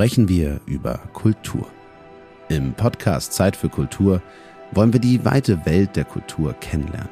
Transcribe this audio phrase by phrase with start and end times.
[0.00, 1.66] sprechen wir über Kultur.
[2.48, 4.22] Im Podcast Zeit für Kultur
[4.72, 7.10] wollen wir die weite Welt der Kultur kennenlernen.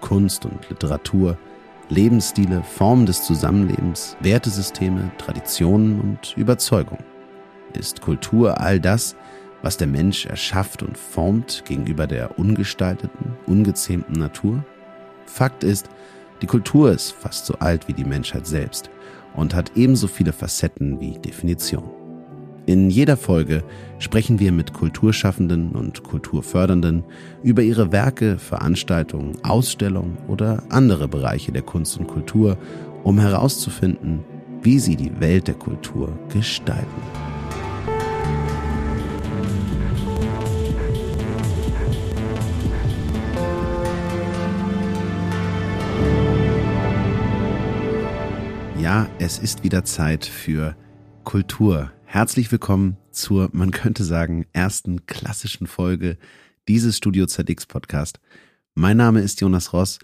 [0.00, 1.38] Kunst und Literatur,
[1.90, 7.04] Lebensstile, Formen des Zusammenlebens, Wertesysteme, Traditionen und Überzeugungen.
[7.72, 9.14] Ist Kultur all das,
[9.62, 14.64] was der Mensch erschafft und formt gegenüber der ungestalteten, ungezähmten Natur?
[15.26, 15.88] Fakt ist,
[16.42, 18.90] die Kultur ist fast so alt wie die Menschheit selbst
[19.34, 22.03] und hat ebenso viele Facetten wie Definitionen.
[22.66, 23.62] In jeder Folge
[23.98, 27.04] sprechen wir mit Kulturschaffenden und Kulturfördernden
[27.42, 32.56] über ihre Werke, Veranstaltungen, Ausstellungen oder andere Bereiche der Kunst und Kultur,
[33.02, 34.20] um herauszufinden,
[34.62, 36.88] wie sie die Welt der Kultur gestalten.
[48.80, 50.74] Ja, es ist wieder Zeit für
[51.24, 51.90] Kultur.
[52.14, 56.16] Herzlich willkommen zur, man könnte sagen, ersten klassischen Folge
[56.68, 58.20] dieses Studio ZX Podcast.
[58.76, 59.98] Mein Name ist Jonas Ross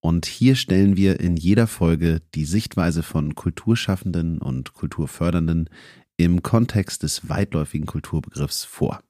[0.00, 5.70] und hier stellen wir in jeder Folge die Sichtweise von Kulturschaffenden und Kulturfördernden
[6.18, 9.00] im Kontext des weitläufigen Kulturbegriffs vor.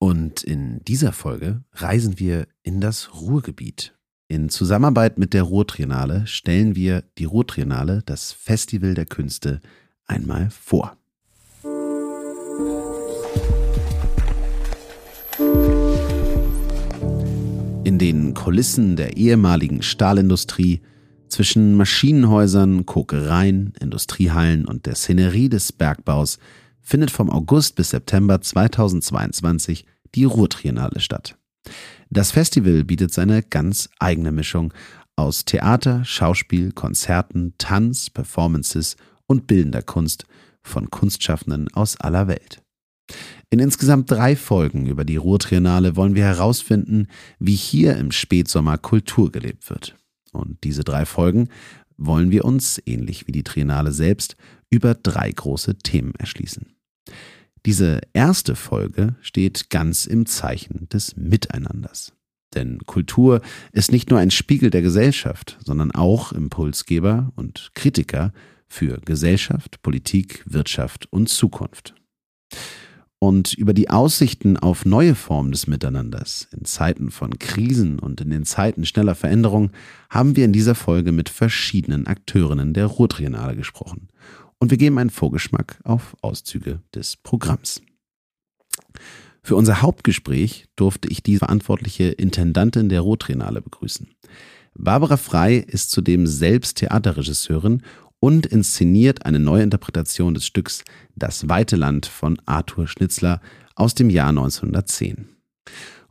[0.00, 3.94] Und in dieser Folge reisen wir in das Ruhrgebiet.
[4.26, 9.60] In Zusammenarbeit mit der Ruhrtriennale stellen wir die Ruhrtriennale, das Festival der Künste,
[10.04, 10.98] einmal vor.
[17.86, 20.80] In den Kulissen der ehemaligen Stahlindustrie,
[21.28, 26.40] zwischen Maschinenhäusern, Kokereien, Industriehallen und der Szenerie des Bergbaus
[26.82, 31.38] findet vom August bis September 2022 die Ruhrtriennale statt.
[32.10, 34.74] Das Festival bietet seine ganz eigene Mischung
[35.14, 38.96] aus Theater, Schauspiel, Konzerten, Tanz, Performances
[39.28, 40.26] und bildender Kunst
[40.64, 42.64] von Kunstschaffenden aus aller Welt.
[43.48, 47.06] In insgesamt drei Folgen über die Ruhrtriennale wollen wir herausfinden,
[47.38, 49.96] wie hier im Spätsommer Kultur gelebt wird.
[50.32, 51.48] Und diese drei Folgen
[51.96, 54.36] wollen wir uns, ähnlich wie die Triennale selbst,
[54.68, 56.66] über drei große Themen erschließen.
[57.64, 62.12] Diese erste Folge steht ganz im Zeichen des Miteinanders.
[62.54, 63.42] Denn Kultur
[63.72, 68.32] ist nicht nur ein Spiegel der Gesellschaft, sondern auch Impulsgeber und Kritiker
[68.68, 71.94] für Gesellschaft, Politik, Wirtschaft und Zukunft.
[73.18, 78.28] Und über die Aussichten auf neue Formen des Miteinanders in Zeiten von Krisen und in
[78.28, 79.70] den Zeiten schneller Veränderung
[80.10, 84.08] haben wir in dieser Folge mit verschiedenen Akteurinnen der Ruhrtriennale gesprochen.
[84.58, 87.80] Und wir geben einen Vorgeschmack auf Auszüge des Programms.
[89.42, 94.08] Für unser Hauptgespräch durfte ich die verantwortliche Intendantin der Ruhrtriennale begrüßen.
[94.74, 97.82] Barbara Frei ist zudem selbst Theaterregisseurin
[98.26, 100.82] und inszeniert eine neue Interpretation des Stücks
[101.14, 103.40] Das weite Land von Arthur Schnitzler
[103.76, 105.28] aus dem Jahr 1910.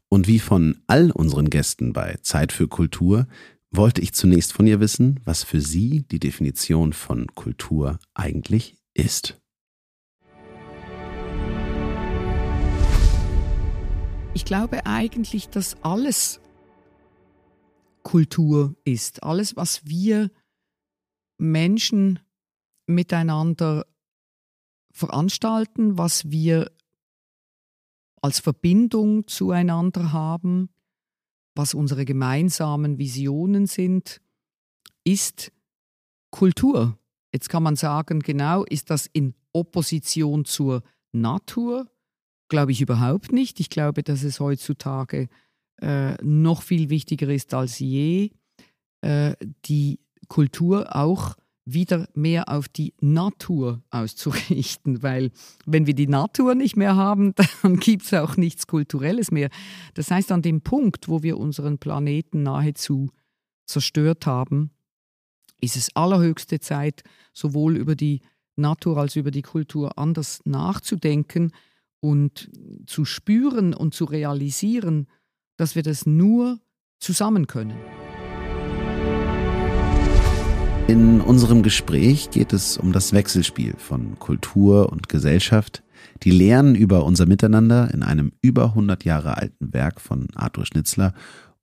[0.07, 3.27] Und wie von all unseren Gästen bei Zeit für Kultur
[3.69, 9.37] wollte ich zunächst von ihr wissen, was für sie die Definition von Kultur eigentlich ist.
[14.33, 16.39] Ich glaube eigentlich, dass alles
[18.03, 19.21] Kultur ist.
[19.21, 20.31] Alles, was wir
[21.37, 22.19] Menschen
[22.87, 23.85] miteinander
[24.91, 26.71] veranstalten, was wir
[28.21, 30.69] als Verbindung zueinander haben,
[31.55, 34.21] was unsere gemeinsamen Visionen sind,
[35.03, 35.51] ist
[36.31, 36.97] Kultur.
[37.33, 41.89] Jetzt kann man sagen, genau, ist das in Opposition zur Natur?
[42.49, 43.59] Glaube ich überhaupt nicht.
[43.59, 45.29] Ich glaube, dass es heutzutage
[45.81, 48.31] äh, noch viel wichtiger ist als je,
[49.01, 51.35] äh, die Kultur auch
[51.65, 55.31] wieder mehr auf die Natur auszurichten, weil
[55.65, 57.33] wenn wir die Natur nicht mehr haben,
[57.63, 59.49] dann gibt es auch nichts Kulturelles mehr.
[59.95, 63.09] Das heißt, an dem Punkt, wo wir unseren Planeten nahezu
[63.65, 64.69] zerstört haben,
[65.59, 68.21] ist es allerhöchste Zeit, sowohl über die
[68.55, 71.51] Natur als über die Kultur anders nachzudenken
[71.99, 72.49] und
[72.85, 75.07] zu spüren und zu realisieren,
[75.57, 76.59] dass wir das nur
[76.99, 78.04] zusammen können.
[80.87, 85.81] In unserem Gespräch geht es um das Wechselspiel von Kultur und Gesellschaft,
[86.21, 91.15] die Lehren über unser Miteinander in einem über 100 Jahre alten Werk von Arthur Schnitzler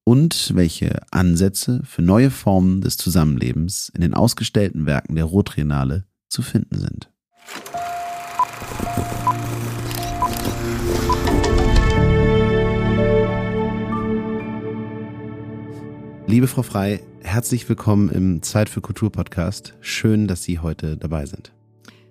[0.02, 6.42] und welche Ansätze für neue Formen des Zusammenlebens in den ausgestellten Werken der Rotriennale zu
[6.42, 7.08] finden sind.
[16.26, 17.02] Liebe Frau Frei,
[17.32, 19.74] herzlich willkommen im Zeit für Kultur Podcast.
[19.80, 21.52] Schön, dass Sie heute dabei sind.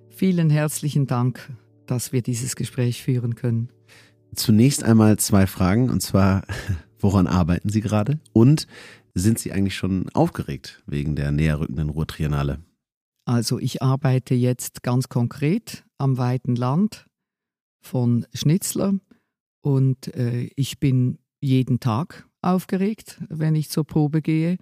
[0.09, 1.49] Vielen herzlichen Dank
[1.91, 3.69] dass wir dieses Gespräch führen können.
[4.33, 6.43] Zunächst einmal zwei Fragen, und zwar,
[6.99, 8.21] woran arbeiten Sie gerade?
[8.31, 8.65] Und
[9.13, 12.63] sind Sie eigentlich schon aufgeregt wegen der näherrückenden Ruhrtriennale?
[13.25, 17.07] Also ich arbeite jetzt ganz konkret am weiten Land
[17.81, 18.93] von Schnitzler
[19.61, 24.57] und äh, ich bin jeden Tag aufgeregt, wenn ich zur Probe gehe.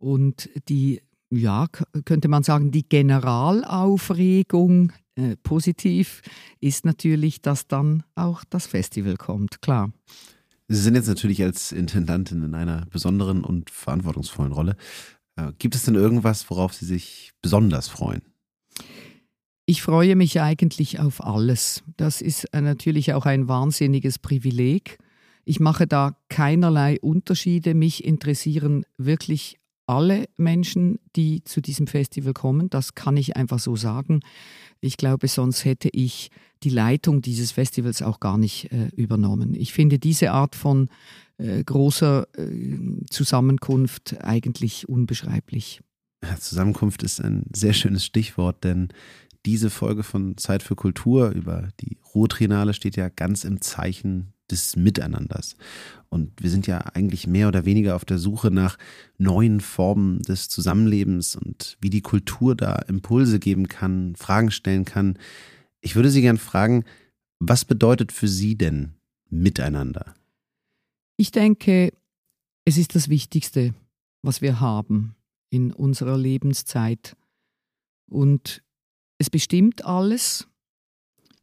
[0.00, 1.00] Und die,
[1.30, 1.68] ja,
[2.04, 6.22] könnte man sagen, die Generalaufregung äh, positiv
[6.60, 9.92] ist natürlich, dass dann auch das Festival kommt, klar.
[10.68, 14.76] Sie sind jetzt natürlich als Intendantin in einer besonderen und verantwortungsvollen Rolle.
[15.36, 18.22] Äh, gibt es denn irgendwas, worauf Sie sich besonders freuen?
[19.66, 21.82] Ich freue mich eigentlich auf alles.
[21.96, 24.98] Das ist äh, natürlich auch ein wahnsinniges Privileg.
[25.44, 27.74] Ich mache da keinerlei Unterschiede.
[27.74, 29.59] Mich interessieren wirklich
[29.90, 32.70] alle Menschen, die zu diesem Festival kommen.
[32.70, 34.20] Das kann ich einfach so sagen.
[34.80, 36.30] Ich glaube, sonst hätte ich
[36.62, 39.54] die Leitung dieses Festivals auch gar nicht äh, übernommen.
[39.56, 40.88] Ich finde diese Art von
[41.38, 42.78] äh, großer äh,
[43.10, 45.80] Zusammenkunft eigentlich unbeschreiblich.
[46.38, 48.88] Zusammenkunft ist ein sehr schönes Stichwort, denn
[49.44, 54.76] diese Folge von Zeit für Kultur über die Ruhrtriennale steht ja ganz im Zeichen des
[54.76, 55.56] Miteinanders.
[56.08, 58.76] Und wir sind ja eigentlich mehr oder weniger auf der Suche nach
[59.18, 65.18] neuen Formen des Zusammenlebens und wie die Kultur da Impulse geben kann, Fragen stellen kann.
[65.80, 66.84] Ich würde Sie gern fragen,
[67.38, 68.94] was bedeutet für Sie denn
[69.30, 70.14] Miteinander?
[71.16, 71.92] Ich denke,
[72.64, 73.74] es ist das Wichtigste,
[74.22, 75.14] was wir haben
[75.50, 77.16] in unserer Lebenszeit.
[78.08, 78.62] Und
[79.18, 80.48] es bestimmt alles,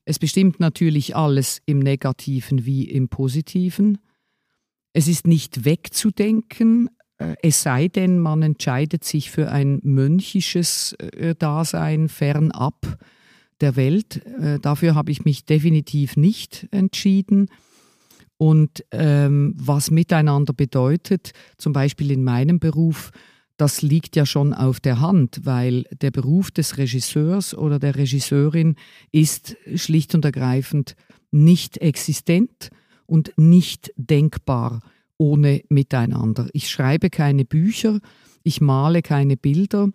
[0.10, 3.98] es bestimmt natürlich alles im negativen wie im positiven.
[4.94, 11.36] Es ist nicht wegzudenken, äh, es sei denn, man entscheidet sich für ein mönchisches äh,
[11.36, 12.98] Dasein fernab
[13.60, 14.26] der Welt.
[14.26, 17.50] Äh, dafür habe ich mich definitiv nicht entschieden.
[18.38, 23.12] Und ähm, was miteinander bedeutet, zum Beispiel in meinem Beruf,
[23.58, 28.76] das liegt ja schon auf der Hand, weil der Beruf des Regisseurs oder der Regisseurin
[29.12, 30.96] ist schlicht und ergreifend
[31.32, 32.70] nicht existent
[33.08, 34.82] und nicht denkbar
[35.18, 36.48] ohne Miteinander.
[36.54, 38.00] Ich schreibe keine Bücher,
[38.44, 39.90] ich male keine Bilder,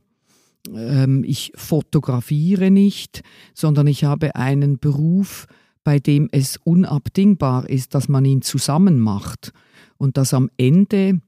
[0.74, 3.22] ähm, ich fotografiere nicht,
[3.54, 5.46] sondern ich habe einen Beruf,
[5.84, 9.52] bei dem es unabdingbar ist, dass man ihn zusammen macht
[9.98, 11.20] und dass am Ende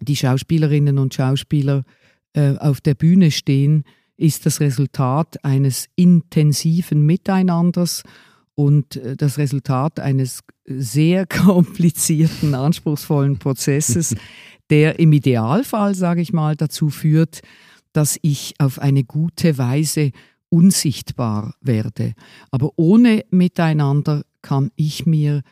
[0.00, 1.84] die Schauspielerinnen und Schauspieler
[2.34, 3.84] äh, auf der Bühne stehen,
[4.16, 8.02] ist das Resultat eines intensiven Miteinanders
[8.54, 14.16] und äh, das Resultat eines sehr komplizierten, anspruchsvollen Prozesses,
[14.70, 17.40] der im Idealfall, sage ich mal, dazu führt,
[17.92, 20.10] dass ich auf eine gute Weise
[20.48, 22.14] unsichtbar werde.
[22.50, 25.42] Aber ohne Miteinander kann ich mir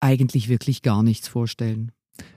[0.00, 1.92] eigentlich wirklich gar nichts vorstellen.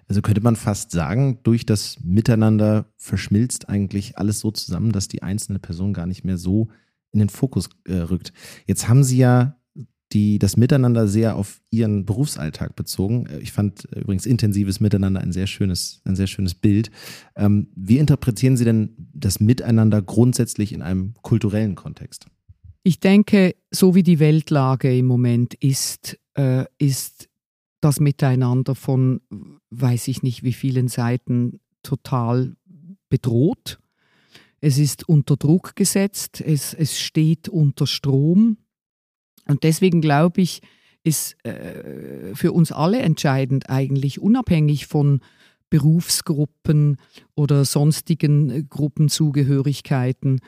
[0.08, 5.24] Also könnte man fast sagen, durch das Miteinander verschmilzt eigentlich alles so zusammen, dass die
[5.24, 6.70] einzelne Person gar nicht mehr so
[7.12, 8.34] in den Fokus äh, rückt.
[8.68, 9.56] Jetzt haben Sie ja
[10.12, 13.26] die, das Miteinander sehr auf Ihren Berufsalltag bezogen.
[13.28, 16.92] Äh, ich fand äh, übrigens intensives Miteinander ein sehr schönes, ein sehr schönes Bild.
[17.36, 22.28] Ähm, wie interpretieren Sie denn das Miteinander grundsätzlich in einem kulturellen Kontext?
[22.84, 27.30] Ich denke, so wie die Weltlage im Moment ist, äh, ist
[27.86, 29.22] das Miteinander von,
[29.70, 32.56] weiß ich nicht wie vielen Seiten, total
[33.10, 33.78] bedroht.
[34.60, 38.58] Es ist unter Druck gesetzt, es, es steht unter Strom.
[39.48, 40.64] Und deswegen glaube ich,
[41.04, 45.22] ist äh, für uns alle entscheidend eigentlich, unabhängig von
[45.70, 46.98] Berufsgruppen
[47.36, 50.40] oder sonstigen Gruppenzugehörigkeiten,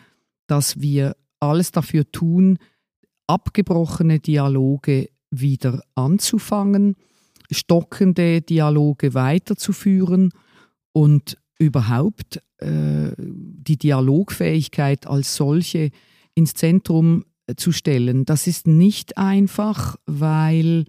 [0.47, 2.57] dass wir alles dafür tun,
[3.27, 6.95] abgebrochene Dialoge wieder anzufangen
[7.51, 10.31] stockende Dialoge weiterzuführen
[10.91, 15.91] und überhaupt äh, die Dialogfähigkeit als solche
[16.35, 18.25] ins Zentrum äh, zu stellen.
[18.25, 20.85] Das ist nicht einfach, weil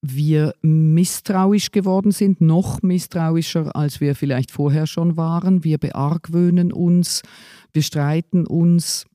[0.00, 5.64] wir misstrauisch geworden sind, noch misstrauischer, als wir vielleicht vorher schon waren.
[5.64, 7.22] Wir beargwöhnen uns,
[7.72, 9.06] wir streiten uns,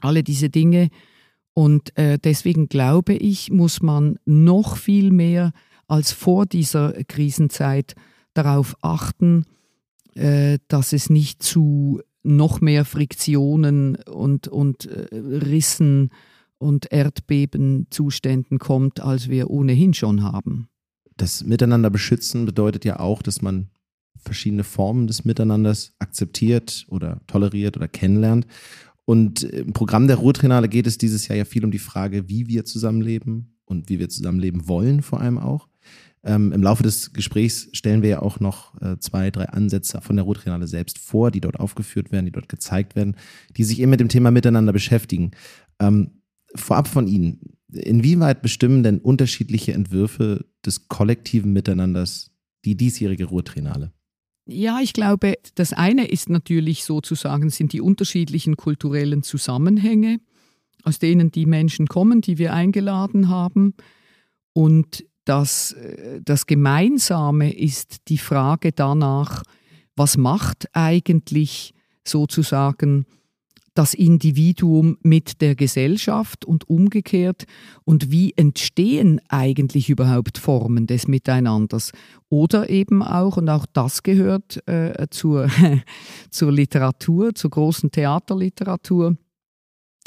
[0.00, 0.88] alle diese Dinge.
[1.54, 5.52] Und äh, deswegen glaube ich, muss man noch viel mehr
[5.88, 7.94] als vor dieser Krisenzeit
[8.34, 9.44] darauf achten,
[10.14, 16.10] äh, dass es nicht zu noch mehr Friktionen und, und äh, Rissen
[16.58, 20.68] und Erdbebenzuständen kommt, als wir ohnehin schon haben.
[21.16, 23.68] Das Miteinander beschützen bedeutet ja auch, dass man
[24.18, 28.46] verschiedene Formen des Miteinanders akzeptiert oder toleriert oder kennenlernt.
[29.04, 32.48] Und im Programm der Ruhrtrainale geht es dieses Jahr ja viel um die Frage, wie
[32.48, 35.68] wir zusammenleben und wie wir zusammenleben wollen, vor allem auch.
[36.26, 40.16] Ähm, Im Laufe des Gesprächs stellen wir ja auch noch äh, zwei, drei Ansätze von
[40.16, 43.14] der Ruhrtriennale selbst vor, die dort aufgeführt werden, die dort gezeigt werden,
[43.56, 45.30] die sich eben mit dem Thema Miteinander beschäftigen.
[45.78, 46.22] Ähm,
[46.56, 52.32] vorab von Ihnen, inwieweit bestimmen denn unterschiedliche Entwürfe des kollektiven Miteinanders
[52.64, 53.92] die diesjährige Ruhrtriennale?
[54.46, 60.18] Ja, ich glaube, das eine ist natürlich sozusagen, sind die unterschiedlichen kulturellen Zusammenhänge,
[60.82, 63.74] aus denen die Menschen kommen, die wir eingeladen haben.
[64.52, 69.42] Und das, äh, das Gemeinsame ist die Frage danach,
[69.94, 73.06] was macht eigentlich sozusagen
[73.74, 77.44] das Individuum mit der Gesellschaft und umgekehrt?
[77.84, 81.92] Und wie entstehen eigentlich überhaupt Formen des Miteinanders?
[82.28, 85.48] Oder eben auch, und auch das gehört äh, zur,
[86.30, 89.16] zur Literatur, zur großen Theaterliteratur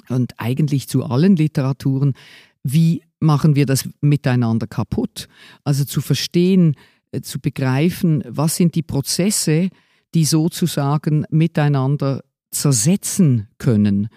[0.10, 2.14] und eigentlich zu allen Literaturen,
[2.64, 5.28] wie machen wir das miteinander kaputt?
[5.64, 6.76] Also zu verstehen,
[7.12, 9.70] äh, zu begreifen, was sind die Prozesse,
[10.14, 14.10] die sozusagen miteinander zersetzen können.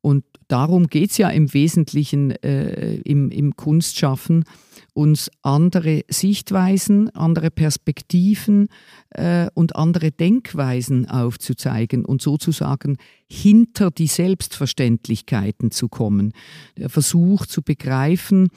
[0.00, 4.44] Und darum geht es ja im Wesentlichen äh, im, im Kunstschaffen,
[4.94, 8.68] uns andere Sichtweisen, andere Perspektiven
[9.10, 12.98] äh, und andere Denkweisen aufzuzeigen und sozusagen
[13.30, 16.32] hinter die Selbstverständlichkeiten zu kommen.
[16.76, 18.48] Der Versuch zu begreifen,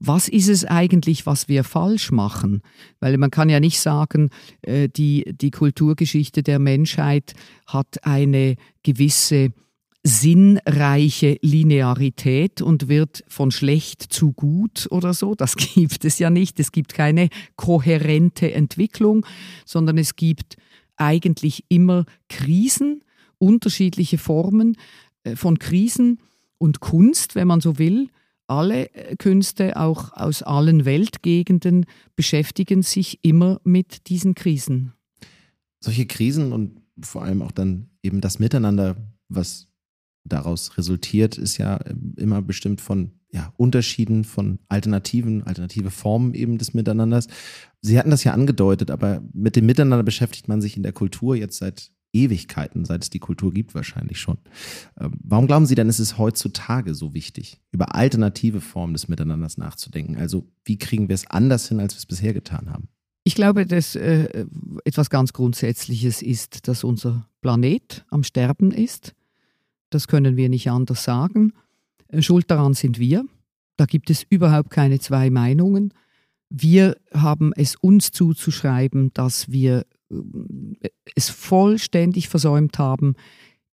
[0.00, 2.62] was ist es eigentlich, was wir falsch machen?
[3.00, 4.30] Weil man kann ja nicht sagen,
[4.62, 7.34] äh, die, die Kulturgeschichte der Menschheit
[7.66, 9.52] hat eine gewisse
[10.02, 15.34] sinnreiche Linearität und wird von schlecht zu gut oder so.
[15.34, 16.58] Das gibt es ja nicht.
[16.58, 19.26] Es gibt keine kohärente Entwicklung,
[19.66, 20.56] sondern es gibt
[20.96, 23.02] eigentlich immer Krisen,
[23.38, 24.76] unterschiedliche Formen
[25.24, 26.20] äh, von Krisen
[26.58, 28.08] und Kunst, wenn man so will.
[28.46, 34.92] Alle äh, Künste, auch aus allen Weltgegenden, beschäftigen sich immer mit diesen Krisen.
[35.82, 38.96] Solche Krisen und vor allem auch dann eben das Miteinander,
[39.28, 39.69] was
[40.24, 46.58] daraus resultiert, ist ja ähm, immer bestimmt von ja, Unterschieden, von Alternativen, alternative Formen eben
[46.58, 47.28] des Miteinanders.
[47.80, 51.36] Sie hatten das ja angedeutet, aber mit dem Miteinander beschäftigt man sich in der Kultur
[51.36, 54.38] jetzt seit Ewigkeiten, seit es die Kultur gibt, wahrscheinlich schon.
[54.98, 59.58] Ähm, warum glauben Sie denn, ist es heutzutage so wichtig, über alternative Formen des Miteinanders
[59.58, 60.16] nachzudenken?
[60.16, 62.88] Also, wie kriegen wir es anders hin, als wir es bisher getan haben?
[63.22, 64.46] Ich glaube, dass äh,
[64.84, 69.14] etwas ganz Grundsätzliches ist, dass unser Planet am Sterben ist
[69.90, 71.52] das können wir nicht anders sagen.
[72.08, 73.24] Äh, schuld daran sind wir.
[73.76, 75.92] Da gibt es überhaupt keine zwei Meinungen.
[76.48, 83.14] Wir haben es uns zuzuschreiben, dass wir äh, es vollständig versäumt haben,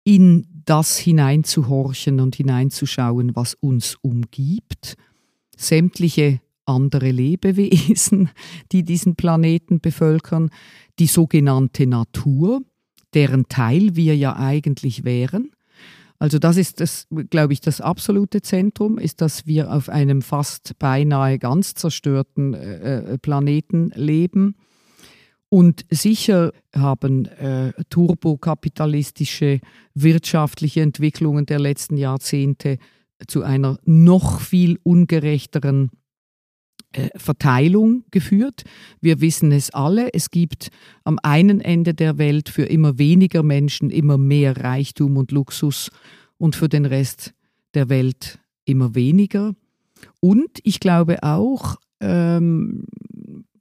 [0.04, 4.96] in das hineinzuhorchen und hineinzuschauen, was uns umgibt.
[5.58, 8.30] Sämtliche andere Lebewesen,
[8.72, 10.50] die diesen Planeten bevölkern,
[11.00, 12.62] die sogenannte Natur,
[13.14, 15.52] deren Teil wir ja eigentlich wären,
[16.20, 20.78] also das ist das, glaube ich, das absolute Zentrum, ist, dass wir auf einem fast
[20.80, 24.56] beinahe ganz zerstörten äh, äh, Planeten leben.
[25.50, 29.62] Und sicher haben äh, turbokapitalistische
[29.94, 32.80] wirtschaftliche Entwicklungen der letzten Jahrzehnte
[33.28, 35.92] zu einer noch viel ungerechteren
[37.16, 38.63] Verteilung geführt.
[39.01, 40.70] Wir wissen es alle, es gibt
[41.04, 45.89] am einen Ende der Welt für immer weniger Menschen immer mehr Reichtum und Luxus
[46.38, 47.34] und für den Rest
[47.74, 49.54] der Welt immer weniger.
[50.20, 52.86] Und ich glaube auch, ähm,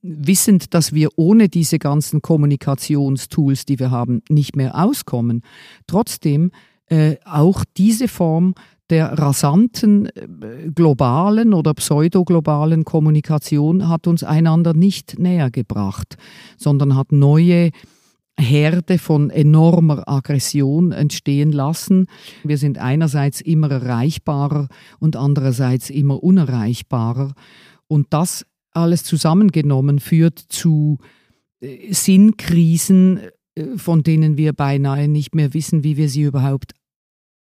[0.03, 5.43] wissend, dass wir ohne diese ganzen Kommunikationstools, die wir haben, nicht mehr auskommen,
[5.87, 6.53] trotzdem
[6.89, 8.55] äh, auch diese Form
[8.91, 16.17] der rasanten äh, globalen oder pseudoglobalen Kommunikation hat uns einander nicht näher gebracht,
[16.57, 17.71] sondern hat neue
[18.39, 22.07] Herde von enormer Aggression entstehen lassen.
[22.45, 27.33] Wir sind einerseits immer erreichbarer und andererseits immer unerreichbarer.
[27.89, 30.99] Und das alles zusammengenommen führt zu
[31.61, 33.21] äh, Sinnkrisen,
[33.55, 36.73] äh, von denen wir beinahe nicht mehr wissen, wie wir sie überhaupt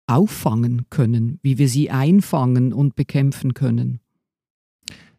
[0.07, 4.01] auffangen können, wie wir sie einfangen und bekämpfen können.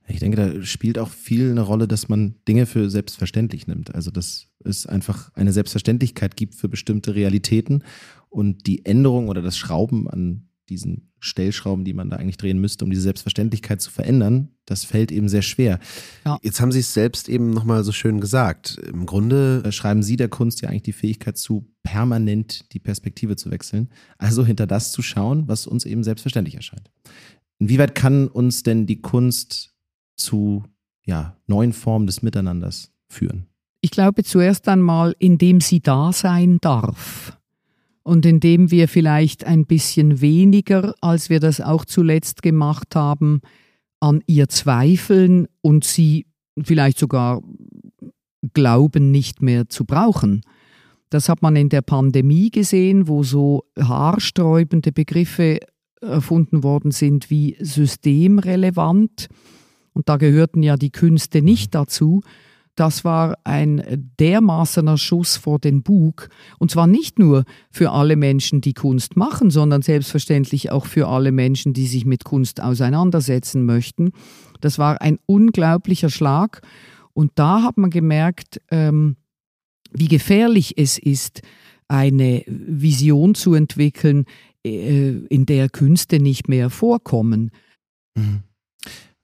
[0.10, 3.94] Ich denke, da spielt auch viel eine Rolle, dass man Dinge für selbstverständlich nimmt.
[3.94, 7.84] Also, dass es einfach eine Selbstverständlichkeit gibt für bestimmte Realitäten
[8.30, 12.86] und die Änderung oder das Schrauben an diesen Stellschrauben, die man da eigentlich drehen müsste,
[12.86, 15.80] um diese Selbstverständlichkeit zu verändern, das fällt eben sehr schwer.
[16.26, 16.38] Ja.
[16.42, 18.78] Jetzt haben Sie es selbst eben nochmal so schön gesagt.
[18.78, 23.36] Im Grunde äh, schreiben Sie der Kunst ja eigentlich die Fähigkeit zu, permanent die Perspektive
[23.36, 23.90] zu wechseln.
[24.18, 26.92] Also hinter das zu schauen, was uns eben selbstverständlich erscheint.
[27.60, 29.74] Inwieweit kann uns denn die Kunst
[30.16, 30.64] zu
[31.04, 33.48] ja, neuen Formen des Miteinanders führen?
[33.82, 37.38] Ich glaube zuerst einmal, indem sie da sein darf
[38.08, 43.42] und indem wir vielleicht ein bisschen weniger, als wir das auch zuletzt gemacht haben,
[44.00, 46.26] an ihr zweifeln und sie
[46.64, 47.42] vielleicht sogar
[48.54, 50.40] glauben nicht mehr zu brauchen.
[51.10, 55.60] Das hat man in der Pandemie gesehen, wo so haarsträubende Begriffe
[56.00, 59.28] erfunden worden sind wie systemrelevant.
[59.92, 62.22] Und da gehörten ja die Künste nicht dazu.
[62.78, 66.30] Das war ein dermaßener Schuss vor den Bug.
[66.60, 71.32] Und zwar nicht nur für alle Menschen, die Kunst machen, sondern selbstverständlich auch für alle
[71.32, 74.12] Menschen, die sich mit Kunst auseinandersetzen möchten.
[74.62, 76.62] Das war ein unglaublicher Schlag.
[77.14, 79.16] Und da hat man gemerkt, ähm,
[79.92, 81.42] wie gefährlich es ist,
[81.88, 84.26] eine Vision zu entwickeln,
[84.64, 87.50] äh, in der Künste nicht mehr vorkommen.
[88.14, 88.44] Mhm.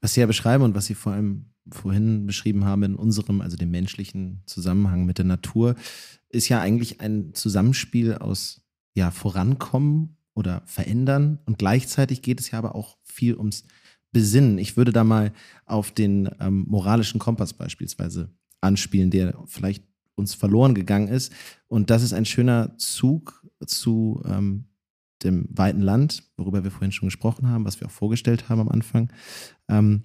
[0.02, 3.58] Was Sie ja beschreiben und was Sie vor allem vorhin beschrieben haben in unserem, also
[3.58, 5.76] dem menschlichen Zusammenhang mit der Natur,
[6.30, 8.62] ist ja eigentlich ein Zusammenspiel aus
[8.94, 13.66] ja, Vorankommen oder Verändern und gleichzeitig geht es ja aber auch viel ums
[14.12, 14.58] Besinnen.
[14.60, 15.34] Ich würde da mal
[15.66, 18.30] auf den ähm, moralischen Kompass beispielsweise
[18.62, 19.84] anspielen, der vielleicht
[20.16, 21.34] uns verloren gegangen ist.
[21.68, 24.66] Und das ist ein schöner Zug zu ähm,
[25.24, 28.70] dem weiten Land, worüber wir vorhin schon gesprochen haben, was wir auch vorgestellt haben am
[28.70, 29.12] Anfang.
[29.68, 30.04] Ähm,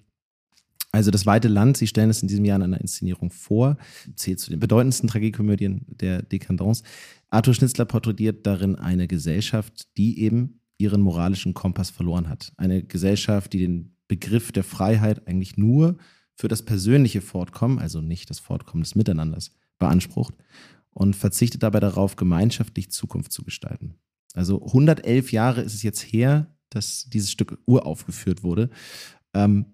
[0.90, 3.76] also das weite Land, Sie stellen es in diesem Jahr in einer Inszenierung vor,
[4.14, 6.83] zählt zu den bedeutendsten Tragikomödien der Dekadence.
[7.28, 12.53] Arthur Schnitzler porträtiert darin eine Gesellschaft, die eben ihren moralischen Kompass verloren hat.
[12.57, 15.98] Eine Gesellschaft, die den Begriff der Freiheit eigentlich nur
[16.35, 20.35] für das persönliche Fortkommen, also nicht das Fortkommen des Miteinanders, beansprucht
[20.90, 23.94] und verzichtet dabei darauf, gemeinschaftlich Zukunft zu gestalten.
[24.35, 28.70] Also 111 Jahre ist es jetzt her, dass dieses Stück uraufgeführt wurde.
[29.35, 29.66] Ähm,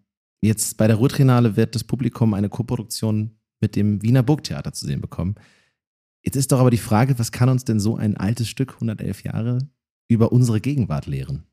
[0.45, 3.31] Jetzt bei der Ruhrtrinale wird das Publikum eine Koproduktion
[3.61, 5.37] mit dem Wiener Burgtheater zu sehen bekommen.
[6.23, 9.25] Jetzt ist doch aber die Frage, was kann uns denn so ein altes Stück, 111
[9.25, 9.67] Jahre,
[10.07, 11.45] über unsere Gegenwart lehren?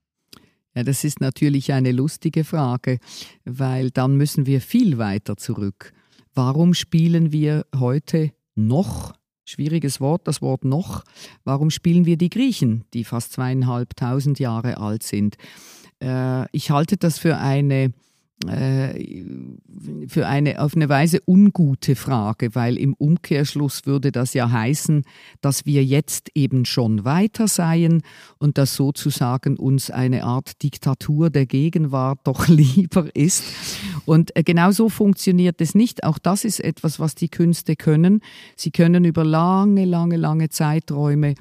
[0.75, 2.99] Ja, das ist natürlich eine lustige Frage,
[3.45, 5.93] weil dann müssen wir viel weiter zurück.
[6.33, 9.13] Warum spielen wir heute noch,
[9.45, 11.05] schwieriges Wort, das Wort noch,
[11.45, 15.37] warum spielen wir die Griechen, die fast zweieinhalbtausend Jahre alt sind?
[16.03, 17.93] Äh, ich halte das für eine
[20.07, 25.03] für eine auf eine Weise ungute Frage, weil im Umkehrschluss würde das ja heißen,
[25.41, 28.01] dass wir jetzt eben schon weiter seien
[28.39, 33.43] und dass sozusagen uns eine Art Diktatur der Gegenwart doch lieber ist.
[34.05, 36.03] Und äh, genau so funktioniert es nicht.
[36.03, 38.21] Auch das ist etwas, was die Künste können.
[38.55, 41.35] Sie können über lange, lange, lange Zeiträume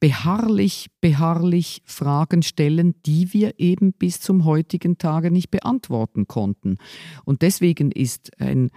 [0.00, 6.78] beharrlich, beharrlich Fragen stellen, die wir eben bis zum heutigen Tage nicht beantworten konnten.
[7.24, 8.70] Und deswegen ist ein,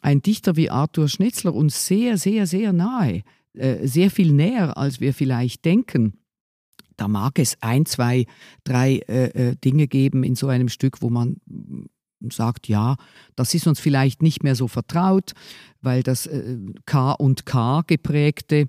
[0.00, 3.22] ein Dichter wie Arthur Schnitzler uns sehr, sehr, sehr nahe,
[3.54, 6.18] äh, sehr viel näher, als wir vielleicht denken.
[6.96, 8.26] Da mag es ein, zwei,
[8.64, 11.36] drei äh, äh Dinge geben in so einem Stück, wo man
[12.30, 12.96] sagt, ja,
[13.36, 15.32] das ist uns vielleicht nicht mehr so vertraut,
[15.80, 18.68] weil das äh, K und K geprägte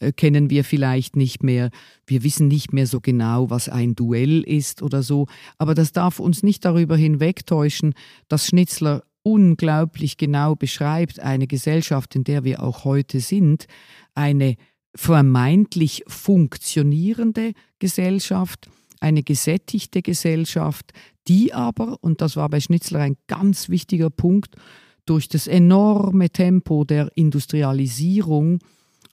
[0.00, 1.70] äh, kennen wir vielleicht nicht mehr.
[2.06, 5.26] Wir wissen nicht mehr so genau, was ein Duell ist oder so.
[5.58, 7.94] Aber das darf uns nicht darüber hinwegtäuschen,
[8.28, 13.66] dass Schnitzler unglaublich genau beschreibt, eine Gesellschaft, in der wir auch heute sind,
[14.14, 14.56] eine
[14.94, 18.68] vermeintlich funktionierende Gesellschaft,
[19.02, 20.92] eine gesättigte Gesellschaft,
[21.28, 24.56] die aber, und das war bei Schnitzler ein ganz wichtiger Punkt,
[25.04, 28.60] durch das enorme Tempo der Industrialisierung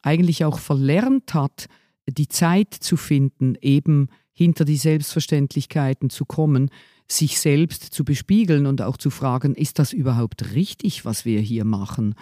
[0.04, 1.66] eigentlich auch verlernt hat,
[2.08, 6.70] die Zeit zu finden, eben hinter die Selbstverständlichkeiten zu kommen,
[7.08, 11.66] sich selbst zu bespiegeln und auch zu fragen, ist das überhaupt richtig, was wir hier
[11.66, 12.14] machen?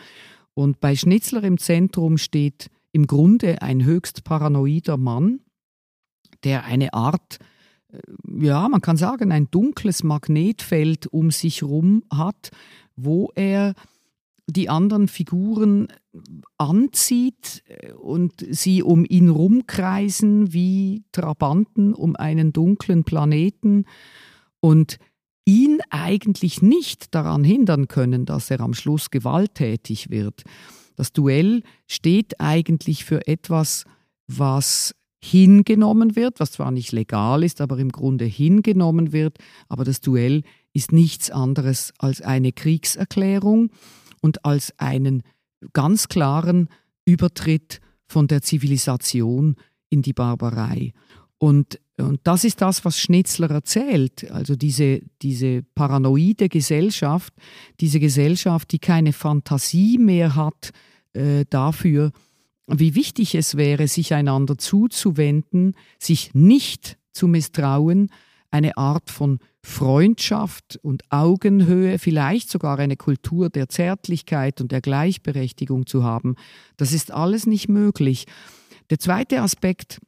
[0.54, 5.42] Und bei Schnitzler im Zentrum steht im Grunde ein höchst paranoider Mann,
[6.44, 7.40] der eine Art,
[8.40, 12.52] ja, man kann sagen, ein dunkles Magnetfeld um sich herum hat,
[12.96, 13.74] wo er
[14.50, 15.88] die anderen Figuren
[16.58, 23.86] anzieht äh, und sie um ihn rumkreisen wie Trabanten um einen dunklen Planeten
[24.62, 25.00] und
[25.46, 30.44] ihn eigentlich nicht daran hindern können, dass er am Schluss gewalttätig wird.
[30.96, 33.86] Das Duell steht eigentlich für etwas,
[34.28, 39.38] was hingenommen wird, was zwar nicht legal ist, aber im Grunde hingenommen wird.
[39.68, 43.72] Aber das Duell ist nichts anderes als eine Kriegserklärung
[44.22, 45.24] und als einen
[45.74, 46.70] ganz klaren
[47.06, 49.56] Übertritt von der Zivilisation
[49.90, 50.94] in die Barbarei.
[51.40, 54.30] Und, und das ist das, was Schnitzler erzählt.
[54.32, 57.34] Also diese, diese paranoide Gesellschaft,
[57.80, 60.72] diese Gesellschaft, die keine Fantasie mehr hat
[61.14, 62.12] äh, dafür,
[62.68, 68.12] wie wichtig es wäre, sich einander zuzuwenden, sich nicht zu misstrauen,
[68.52, 75.86] eine Art von Freundschaft und Augenhöhe, vielleicht sogar eine Kultur der Zärtlichkeit und der Gleichberechtigung
[75.86, 76.36] zu haben.
[76.78, 78.26] Das ist alles nicht möglich.
[78.90, 80.00] Der zweite Aspekt,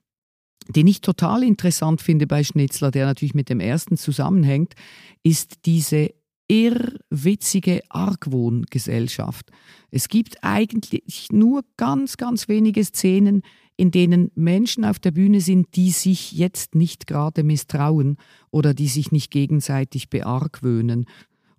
[0.70, 4.76] den ich total interessant finde bei Schnitzler, der natürlich mit dem ersten zusammenhängt,
[5.24, 6.12] ist diese
[6.50, 9.52] irrwitzige Argwohngesellschaft.
[9.92, 13.44] Es gibt eigentlich nur ganz, ganz wenige Szenen,
[13.78, 18.18] in denen Menschen auf der Bühne sind, die sich jetzt nicht gerade misstrauen
[18.52, 21.06] oder die sich nicht gegenseitig beargwöhnen.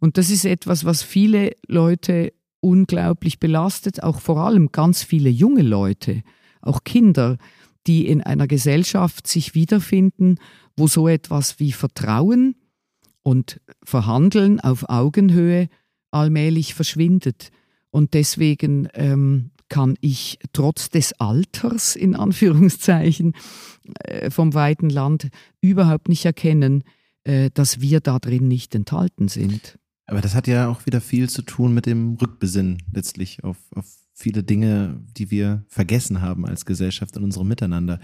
[0.01, 5.63] Und das ist etwas, was viele Leute unglaublich belastet, auch vor allem ganz viele junge
[5.63, 6.23] Leute,
[6.61, 7.39] auch Kinder,
[7.87, 10.37] die in einer Gesellschaft sich wiederfinden,
[10.77, 12.55] wo so etwas wie Vertrauen
[13.23, 15.69] und Verhandeln auf Augenhöhe
[16.11, 17.51] allmählich verschwindet.
[17.91, 23.35] Und deswegen ähm, kann ich trotz des Alters in Anführungszeichen
[24.01, 25.29] äh, vom weiten Land
[25.61, 26.85] überhaupt nicht erkennen,
[27.25, 29.79] äh, dass wir da drin nicht enthalten sind.
[30.07, 33.87] Aber das hat ja auch wieder viel zu tun mit dem Rückbesinnen letztlich auf, auf
[34.13, 38.01] viele Dinge, die wir vergessen haben als Gesellschaft in unserem Miteinander.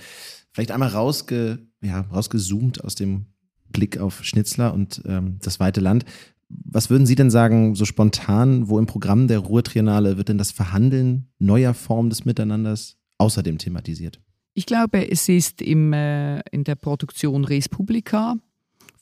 [0.52, 3.26] Vielleicht einmal rausge, ja, rausgezoomt aus dem
[3.70, 6.05] Blick auf Schnitzler und ähm, das weite Land.
[6.48, 10.52] Was würden Sie denn sagen, so spontan, wo im Programm der Ruhrtriennale wird denn das
[10.52, 14.20] Verhandeln neuer Formen des Miteinanders außerdem thematisiert?
[14.55, 18.37] Ich glaube, es ist im, äh, in der Produktion Respublika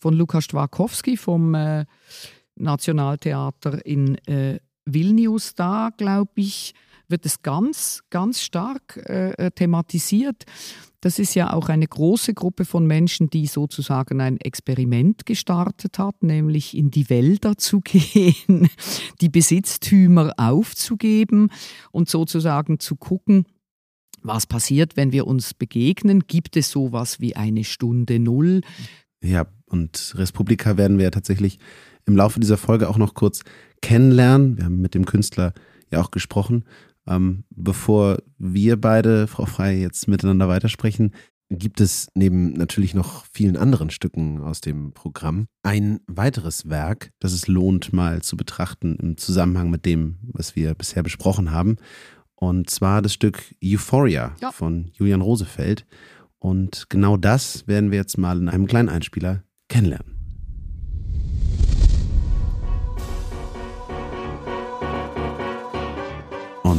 [0.00, 1.84] von Lukas Stwarkowski vom äh,
[2.56, 5.54] Nationaltheater in äh, Vilnius.
[5.54, 6.74] Da, glaube ich,
[7.14, 10.46] wird es ganz, ganz stark äh, thematisiert.
[11.00, 16.24] Das ist ja auch eine große Gruppe von Menschen, die sozusagen ein Experiment gestartet hat,
[16.24, 18.68] nämlich in die Wälder zu gehen,
[19.20, 21.50] die Besitztümer aufzugeben
[21.92, 23.44] und sozusagen zu gucken,
[24.22, 26.24] was passiert, wenn wir uns begegnen?
[26.26, 28.62] Gibt es sowas wie eine Stunde Null?
[29.22, 31.60] Ja, und Republika werden wir ja tatsächlich
[32.06, 33.42] im Laufe dieser Folge auch noch kurz
[33.82, 34.56] kennenlernen.
[34.56, 35.54] Wir haben mit dem Künstler
[35.90, 36.64] ja auch gesprochen.
[37.06, 41.12] Ähm, bevor wir beide, Frau Frei, jetzt miteinander weitersprechen,
[41.50, 47.32] gibt es neben natürlich noch vielen anderen Stücken aus dem Programm ein weiteres Werk, das
[47.32, 51.76] es lohnt mal zu betrachten im Zusammenhang mit dem, was wir bisher besprochen haben.
[52.34, 54.50] Und zwar das Stück Euphoria ja.
[54.50, 55.86] von Julian Rosefeld.
[56.38, 60.13] Und genau das werden wir jetzt mal in einem kleinen Einspieler kennenlernen.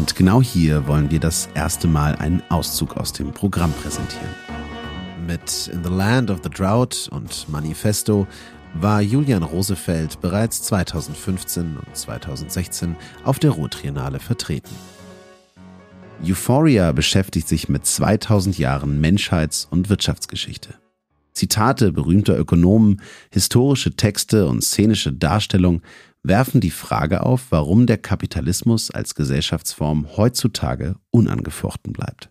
[0.05, 4.29] Und genau hier wollen wir das erste Mal einen Auszug aus dem Programm präsentieren.
[5.25, 8.27] Mit In the Land of the Drought und Manifesto
[8.75, 14.75] war Julian Rosefeld bereits 2015 und 2016 auf der Ruhrtriennale vertreten.
[16.23, 20.75] Euphoria beschäftigt sich mit 2000 Jahren Menschheits- und Wirtschaftsgeschichte.
[21.33, 25.81] Zitate berühmter Ökonomen, historische Texte und szenische Darstellung
[26.27, 32.29] werfen die Frage auf, warum der Kapitalismus als Gesellschaftsform heutzutage unangefochten bleibt.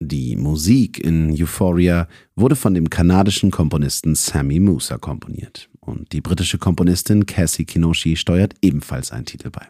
[0.00, 6.58] Die Musik in Euphoria wurde von dem kanadischen Komponisten Sammy Musa komponiert und die britische
[6.58, 9.66] Komponistin Cassie Kinoshi steuert ebenfalls einen Titel bei.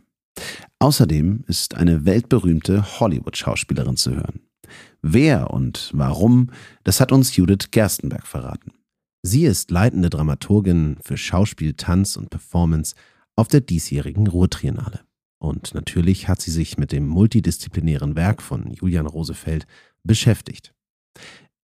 [0.78, 4.40] Außerdem ist eine weltberühmte Hollywood-Schauspielerin zu hören.
[5.00, 6.50] Wer und warum,
[6.84, 8.72] das hat uns Judith Gerstenberg verraten.
[9.22, 12.94] Sie ist leitende Dramaturgin für Schauspiel, Tanz und Performance
[13.38, 15.00] auf der diesjährigen Ruhrtriennale.
[15.38, 19.66] Und natürlich hat sie sich mit dem multidisziplinären Werk von Julian Rosefeld
[20.02, 20.74] beschäftigt.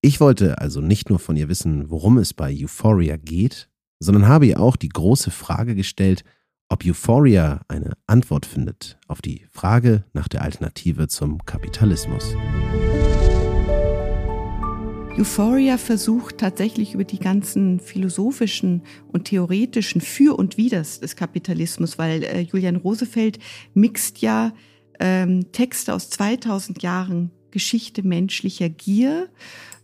[0.00, 4.46] Ich wollte also nicht nur von ihr wissen, worum es bei Euphoria geht, sondern habe
[4.46, 6.22] ihr auch die große Frage gestellt,
[6.68, 12.36] ob Euphoria eine Antwort findet auf die Frage nach der Alternative zum Kapitalismus.
[15.16, 22.24] Euphoria versucht tatsächlich über die ganzen philosophischen und theoretischen Für und Widers des Kapitalismus, weil
[22.24, 23.38] äh, Julian Rosefeld
[23.74, 24.52] mixt ja
[24.98, 29.28] ähm, Texte aus 2000 Jahren Geschichte menschlicher Gier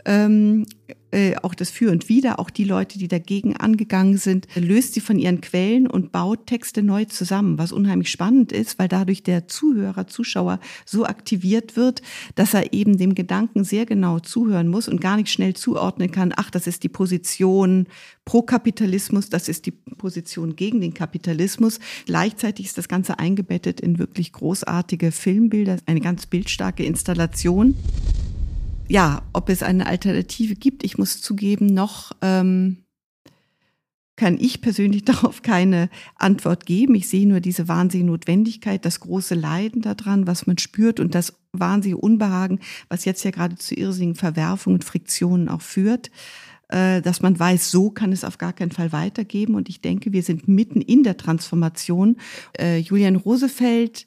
[0.04, 0.66] ähm,
[1.12, 5.00] äh, auch das Für und Wider, auch die Leute, die dagegen angegangen sind, löst sie
[5.00, 9.48] von ihren Quellen und baut Texte neu zusammen, was unheimlich spannend ist, weil dadurch der
[9.48, 12.02] Zuhörer, Zuschauer so aktiviert wird,
[12.36, 16.32] dass er eben dem Gedanken sehr genau zuhören muss und gar nicht schnell zuordnen kann,
[16.36, 17.86] ach, das ist die Position
[18.24, 21.80] pro Kapitalismus, das ist die Position gegen den Kapitalismus.
[22.06, 27.74] Gleichzeitig ist das Ganze eingebettet in wirklich großartige Filmbilder, eine ganz bildstarke Installation
[28.90, 32.78] ja, ob es eine Alternative gibt, ich muss zugeben, noch ähm,
[34.16, 36.96] kann ich persönlich darauf keine Antwort geben.
[36.96, 41.34] Ich sehe nur diese wahnsinnige Notwendigkeit, das große Leiden daran, was man spürt und das
[41.52, 46.10] wahnsinnige Unbehagen, was jetzt ja gerade zu irrsinnigen Verwerfungen und Friktionen auch führt
[46.68, 49.56] äh, dass man weiß, so kann es auf gar keinen Fall weitergeben.
[49.56, 52.16] Und ich denke, wir sind mitten in der Transformation.
[52.56, 54.06] Äh, Julian Rosefeld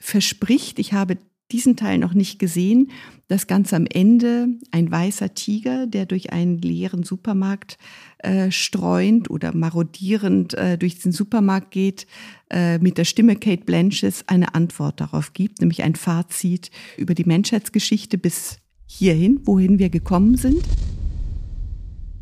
[0.00, 1.18] verspricht, ich habe
[1.52, 2.90] diesen Teil noch nicht gesehen.
[3.28, 7.76] Das Ganze am Ende ein weißer Tiger, der durch einen leeren Supermarkt
[8.18, 12.06] äh, streuend oder marodierend äh, durch den Supermarkt geht,
[12.48, 17.24] äh, mit der Stimme Kate Blanches eine Antwort darauf gibt, nämlich ein Fazit über die
[17.24, 20.64] Menschheitsgeschichte bis hierhin, wohin wir gekommen sind.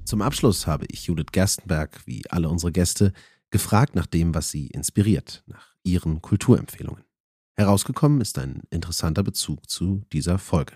[0.04, 3.12] Zum Abschluss habe ich Judith Gerstenberg, wie alle unsere Gäste,
[3.50, 7.04] gefragt nach dem, was sie inspiriert, nach ihren Kulturempfehlungen.
[7.54, 10.74] Herausgekommen ist ein interessanter Bezug zu dieser Folge.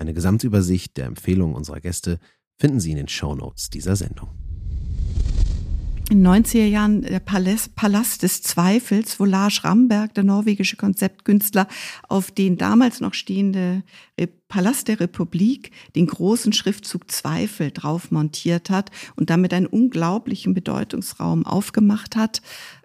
[0.00, 2.20] Eine Gesamtübersicht der Empfehlungen unserer Gäste
[2.56, 4.30] finden Sie in den Shownotes dieser Sendung.
[6.08, 11.68] In den 90er Jahren der Palast, Palast des Zweifels, wo Lars Ramberg, der norwegische Konzeptkünstler,
[12.08, 13.82] auf den damals noch stehende
[14.48, 21.44] Palast der Republik den großen Schriftzug Zweifel drauf montiert hat und damit einen unglaublichen Bedeutungsraum
[21.44, 22.40] aufgemacht hat.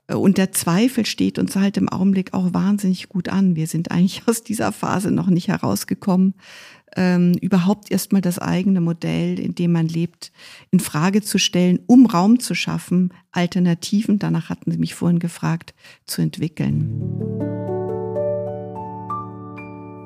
[0.08, 3.56] Und der Zweifel steht uns halt im Augenblick auch wahnsinnig gut an.
[3.56, 6.36] Wir sind eigentlich aus dieser Phase noch nicht herausgekommen,
[6.96, 10.32] ähm, überhaupt erstmal das eigene Modell, in dem man lebt,
[10.72, 15.74] in Frage zu stellen, um Raum zu schaffen, Alternativen, danach hatten Sie mich vorhin gefragt,
[16.06, 17.02] zu entwickeln.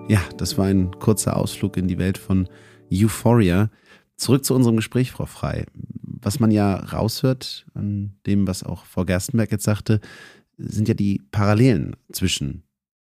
[0.09, 2.47] Ja, das war ein kurzer Ausflug in die Welt von
[2.91, 3.69] Euphoria.
[4.17, 5.65] Zurück zu unserem Gespräch, Frau Frei
[6.21, 9.99] was man ja raushört an dem, was auch Frau Gerstenberg jetzt sagte,
[10.57, 12.63] sind ja die Parallelen zwischen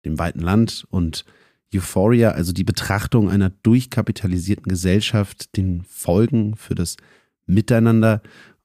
[0.04, 1.24] dem weiten Land und
[1.74, 6.96] Euphoria, also die Betrachtung einer durchkapitalisierten Gesellschaft, den Folgen für das
[7.46, 8.22] Miteinander.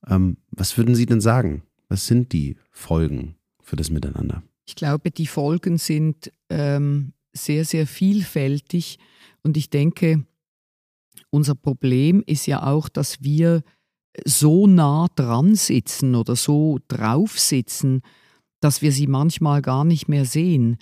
[0.08, 1.64] Ähm, was würden Sie denn sagen?
[1.90, 4.44] Was sind die Folgen für das Miteinander?
[4.66, 9.00] Ich glaube, die Folgen sind ähm, sehr, sehr vielfältig
[9.42, 10.26] und ich denke,
[11.30, 13.64] unser Problem ist ja auch, dass wir
[14.26, 18.02] so nah dran sitzen oder so drauf sitzen,
[18.60, 20.78] dass wir sie manchmal gar nicht mehr sehen.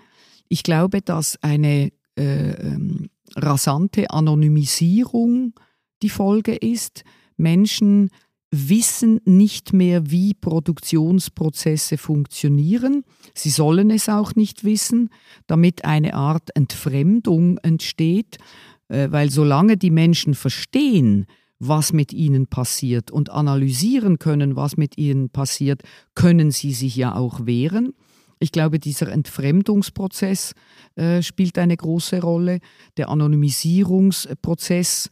[0.50, 5.54] Ich glaube, dass eine äh, ähm, rasante Anonymisierung
[6.02, 7.04] die Folge ist.
[7.38, 8.10] Menschen
[8.52, 13.04] wissen nicht mehr, wie Produktionsprozesse funktionieren.
[13.34, 15.10] Sie sollen es auch nicht wissen,
[15.48, 18.38] damit eine Art Entfremdung entsteht,
[18.90, 21.28] äh, weil solange die Menschen verstehen,
[21.60, 25.84] was mit ihnen passiert und analysieren können, was mit ihnen passiert,
[26.16, 27.94] können sie sich ja auch wehren.
[28.42, 30.56] Ich glaube, dieser Entfremdungsprozess
[30.96, 32.58] äh, spielt eine große Rolle,
[32.98, 35.12] der Anonymisierungsprozess,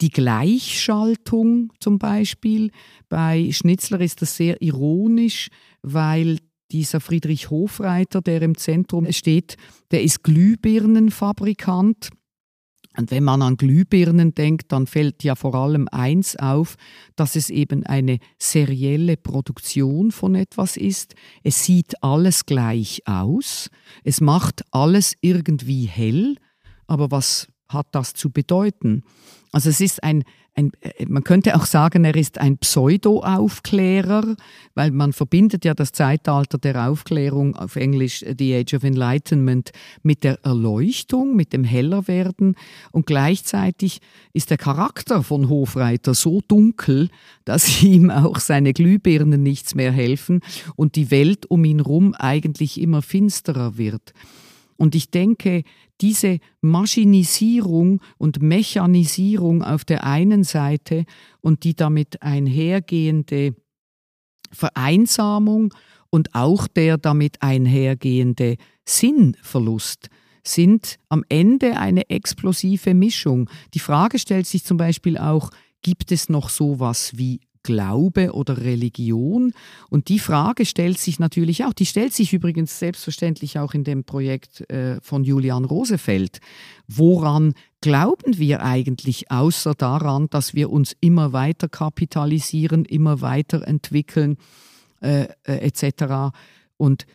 [0.00, 2.70] die Gleichschaltung zum Beispiel.
[3.08, 5.48] Bei Schnitzler ist das sehr ironisch,
[5.82, 6.38] weil
[6.70, 9.56] dieser Friedrich Hofreiter, der im Zentrum steht,
[9.90, 12.10] der ist Glühbirnenfabrikant
[12.98, 16.74] und wenn man an Glühbirnen denkt, dann fällt ja vor allem eins auf,
[17.14, 21.14] dass es eben eine serielle Produktion von etwas ist.
[21.44, 23.70] Es sieht alles gleich aus,
[24.02, 26.34] es macht alles irgendwie hell,
[26.88, 29.04] aber was hat das zu bedeuten?
[29.52, 30.24] Also es ist ein,
[30.58, 34.36] ein, äh, man könnte auch sagen, er ist ein Pseudo-Aufklärer,
[34.74, 39.70] weil man verbindet ja das Zeitalter der Aufklärung auf Englisch äh, The Age of Enlightenment
[40.02, 42.56] mit der Erleuchtung, mit dem Hellerwerden
[42.90, 44.00] und gleichzeitig
[44.32, 47.08] ist der Charakter von Hofreiter so dunkel,
[47.44, 50.40] dass ihm auch seine Glühbirnen nichts mehr helfen
[50.74, 54.12] und die Welt um ihn herum eigentlich immer finsterer wird.
[54.78, 55.64] Und ich denke,
[56.00, 61.04] diese Maschinisierung und Mechanisierung auf der einen Seite
[61.40, 63.56] und die damit einhergehende
[64.52, 65.74] Vereinsamung
[66.10, 70.08] und auch der damit einhergehende Sinnverlust
[70.44, 73.50] sind am Ende eine explosive Mischung.
[73.74, 75.50] Die Frage stellt sich zum Beispiel auch,
[75.82, 79.52] gibt es noch sowas wie Glaube oder Religion?
[79.90, 84.04] Und die Frage stellt sich natürlich auch, die stellt sich übrigens selbstverständlich auch in dem
[84.04, 86.38] Projekt äh, von Julian Rosefeld.
[86.86, 87.52] Woran
[87.82, 94.38] glauben wir eigentlich, außer daran, dass wir uns immer weiter kapitalisieren, immer weiter entwickeln,
[95.02, 96.34] äh, äh, etc.
[96.78, 97.06] Und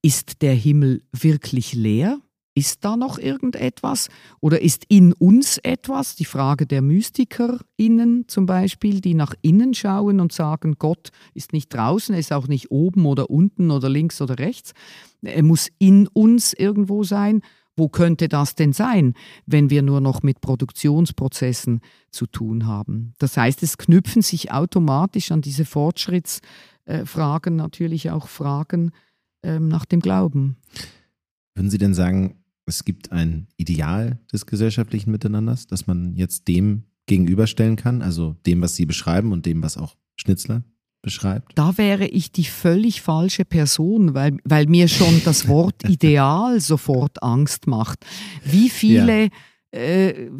[0.00, 2.18] ist der Himmel wirklich leer?
[2.58, 4.08] Ist da noch irgendetwas?
[4.40, 6.16] Oder ist in uns etwas?
[6.16, 11.68] Die Frage der MystikerInnen zum Beispiel, die nach innen schauen und sagen, Gott ist nicht
[11.68, 14.72] draußen, er ist auch nicht oben oder unten oder links oder rechts.
[15.20, 17.42] Er muss in uns irgendwo sein.
[17.76, 19.12] Wo könnte das denn sein,
[19.44, 23.12] wenn wir nur noch mit Produktionsprozessen zu tun haben?
[23.18, 28.92] Das heißt, es knüpfen sich automatisch an diese Fortschrittsfragen natürlich auch Fragen
[29.42, 30.56] ähm, nach dem Glauben.
[31.54, 36.84] Würden Sie denn sagen, es gibt ein Ideal des gesellschaftlichen Miteinanders, das man jetzt dem
[37.06, 40.64] gegenüberstellen kann, also dem, was Sie beschreiben und dem, was auch Schnitzler
[41.02, 41.52] beschreibt?
[41.54, 47.22] Da wäre ich die völlig falsche Person, weil, weil mir schon das Wort Ideal sofort
[47.22, 48.04] Angst macht.
[48.44, 49.30] Wie viele
[49.72, 49.80] ja.
[49.80, 50.30] äh,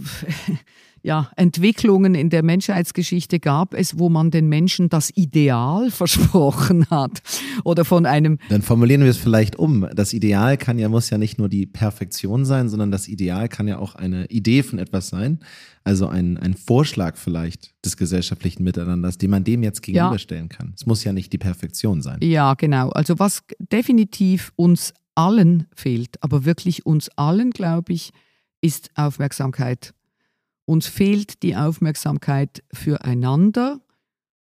[1.07, 7.23] ja, Entwicklungen in der Menschheitsgeschichte gab es, wo man den Menschen das Ideal versprochen hat
[7.63, 8.39] oder von einem.
[8.49, 9.87] Dann formulieren wir es vielleicht um.
[9.95, 13.69] Das Ideal kann ja, muss ja nicht nur die Perfektion sein, sondern das Ideal kann
[13.69, 15.39] ja auch eine Idee von etwas sein.
[15.85, 20.57] Also ein, ein Vorschlag vielleicht des gesellschaftlichen Miteinanders, den man dem jetzt gegenüberstellen ja.
[20.57, 20.73] kann.
[20.75, 22.19] Es muss ja nicht die Perfektion sein.
[22.21, 22.89] Ja, genau.
[22.89, 28.11] Also was definitiv uns allen fehlt, aber wirklich uns allen, glaube ich,
[28.61, 29.95] ist Aufmerksamkeit.
[30.67, 33.81] Uns fehlt die Aufmerksamkeit füreinander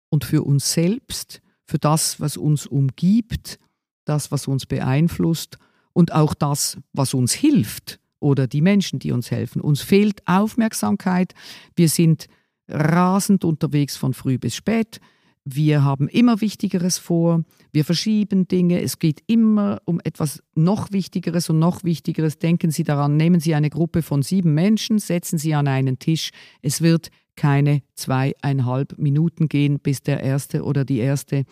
[0.10, 3.60] und für uns selbst, für das, was uns umgibt,
[4.06, 5.58] das, was uns beeinflusst
[5.94, 9.62] und auch das, was uns hilft oder die Menschen, die uns helfen.
[9.62, 11.34] Uns fehlt Aufmerksamkeit.
[11.76, 12.28] Wir sind
[12.68, 15.02] rasend unterwegs von früh bis spät.
[15.44, 21.50] Wir haben immer Wichtigeres vor, wir verschieben Dinge, es geht immer um etwas noch Wichtigeres
[21.50, 22.38] und noch Wichtigeres.
[22.38, 26.30] Denken Sie daran, nehmen Sie eine Gruppe von sieben Menschen, setzen Sie an einen Tisch.
[26.62, 31.46] Es wird keine zweieinhalb Minuten gehen, bis der Erste oder die Erste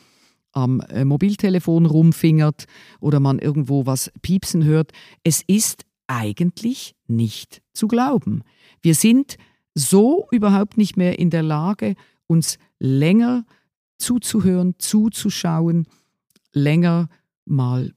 [0.52, 2.66] am äh, Mobiltelefon rumfingert
[3.00, 4.92] oder man irgendwo was piepsen hört.
[5.24, 8.44] Es ist eigentlich nicht zu glauben.
[8.84, 9.38] Wir sind
[9.74, 11.96] so überhaupt nicht mehr in der Lage,
[12.28, 13.59] uns länger zu
[14.00, 15.88] zuzuhören, zuzuschauen,
[16.54, 17.10] länger
[17.46, 17.94] mal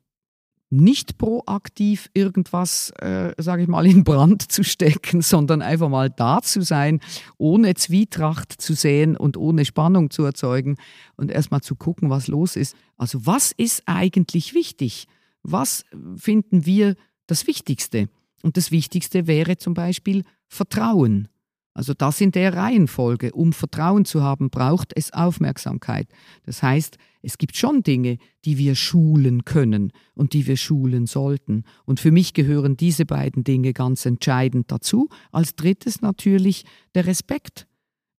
[0.72, 6.40] nicht proaktiv irgendwas, äh, sage ich mal, in Brand zu stecken, sondern einfach mal da
[6.40, 7.00] zu sein,
[7.36, 10.76] ohne Zwietracht zu sehen und ohne Spannung zu erzeugen
[11.16, 12.74] und erstmal zu gucken, was los ist.
[12.96, 15.06] Also was ist eigentlich wichtig?
[15.42, 15.84] Was
[16.16, 18.08] finden wir das Wichtigste?
[18.42, 21.28] Und das Wichtigste wäre zum Beispiel Vertrauen.
[21.74, 23.32] Also das in der Reihenfolge.
[23.32, 26.08] Um Vertrauen zu haben, braucht es Aufmerksamkeit.
[26.44, 31.64] Das heißt, es gibt schon Dinge, die wir schulen können und die wir schulen sollten.
[31.85, 35.08] Und für mich gehören diese beiden Dinge ganz entscheidend dazu.
[35.30, 37.66] Als drittes natürlich der Respekt.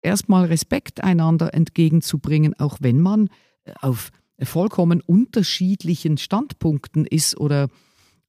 [0.02, 3.28] Erstmal Respekt einander entgegenzubringen, auch wenn man
[3.64, 4.10] äh, auf
[4.42, 7.68] vollkommen unterschiedlichen Standpunkten ist oder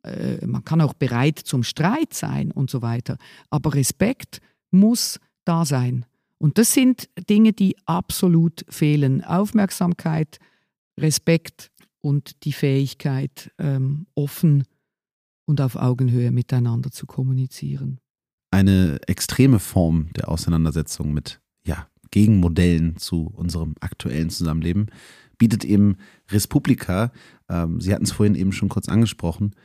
[0.03, 3.17] äh, man kann auch bereit zum Streit sein und so weiter.
[3.49, 4.39] Aber Respekt
[4.75, 6.05] muss da sein.
[6.38, 9.23] Und das sind Dinge, die absolut fehlen.
[9.23, 10.39] Aufmerksamkeit,
[10.99, 14.63] Respekt und die Fähigkeit, ähm, offen
[15.45, 17.99] und auf Augenhöhe miteinander zu kommunizieren.
[18.51, 24.88] Eine extreme Form der Auseinandersetzung mit ja, Gegenmodellen zu unserem aktuellen Zusammenleben
[25.38, 25.97] bietet eben
[26.29, 27.11] Respublika.
[27.49, 29.55] Ähm, Sie hatten es vorhin eben schon kurz angesprochen.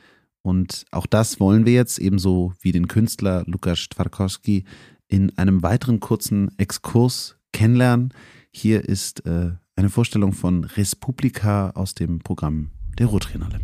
[0.41, 4.65] Und auch das wollen wir jetzt ebenso wie den Künstler Lukas Twarkowski
[5.11, 8.13] in einem weiteren kurzen Exkurs kennenlernen.
[8.49, 13.59] Hier ist äh, eine Vorstellung von Respublika aus dem Programm der Ruhrtriennale.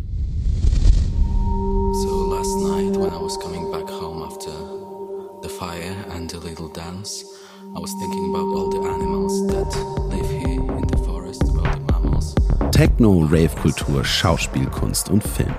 [2.03, 4.51] So last night when I was coming back home after
[5.41, 7.23] the fire and a little dance,
[7.75, 9.73] I was thinking about all the animals that
[10.09, 12.35] live here in the forest, all the mammals.
[12.71, 15.55] Techno, Rave-Kultur, Schauspielkunst und Film.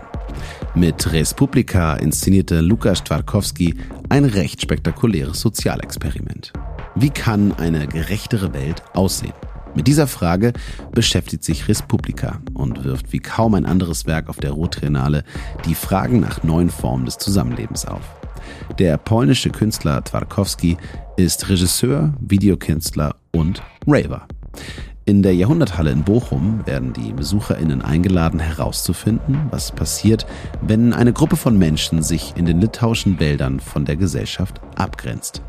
[0.75, 3.75] Mit Respublika inszenierte Lukas Twarkowski
[4.09, 6.53] ein recht spektakuläres Sozialexperiment.
[6.95, 9.33] Wie kann eine gerechtere Welt aussehen?
[9.75, 10.53] Mit dieser Frage
[10.93, 15.25] beschäftigt sich Respublika und wirft wie kaum ein anderes Werk auf der Rotriennale
[15.65, 18.03] die Fragen nach neuen Formen des Zusammenlebens auf.
[18.79, 20.77] Der polnische Künstler Twarkowski
[21.17, 24.27] ist Regisseur, Videokünstler und Raver.
[25.09, 30.27] In der Jahrhunderthalle in Bochum werden die BesucherInnen eingeladen, herauszufinden, was passiert,
[30.61, 35.41] wenn eine Gruppe von Menschen sich in den litauischen Wäldern von der Gesellschaft abgrenzt.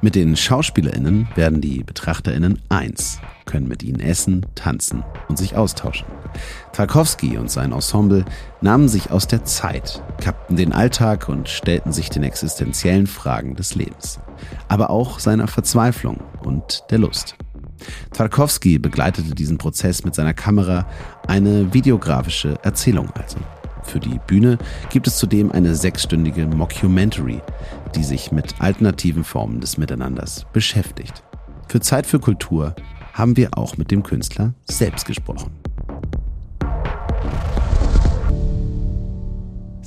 [0.00, 6.06] Mit den SchauspielerInnen werden die BetrachterInnen eins, können mit ihnen essen, tanzen und sich austauschen.
[6.72, 8.24] Tarkowski und sein Ensemble
[8.62, 13.74] nahmen sich aus der Zeit, kappten den Alltag und stellten sich den existenziellen Fragen des
[13.74, 14.18] Lebens,
[14.66, 17.36] aber auch seiner Verzweiflung und der Lust.
[18.12, 20.86] Tarkowski begleitete diesen Prozess mit seiner Kamera,
[21.26, 23.38] eine videografische Erzählung also.
[23.84, 24.58] Für die Bühne
[24.90, 27.40] gibt es zudem eine sechsstündige Mockumentary,
[27.94, 31.22] die sich mit alternativen Formen des Miteinanders beschäftigt.
[31.68, 32.74] Für Zeit für Kultur
[33.14, 35.50] haben wir auch mit dem Künstler selbst gesprochen.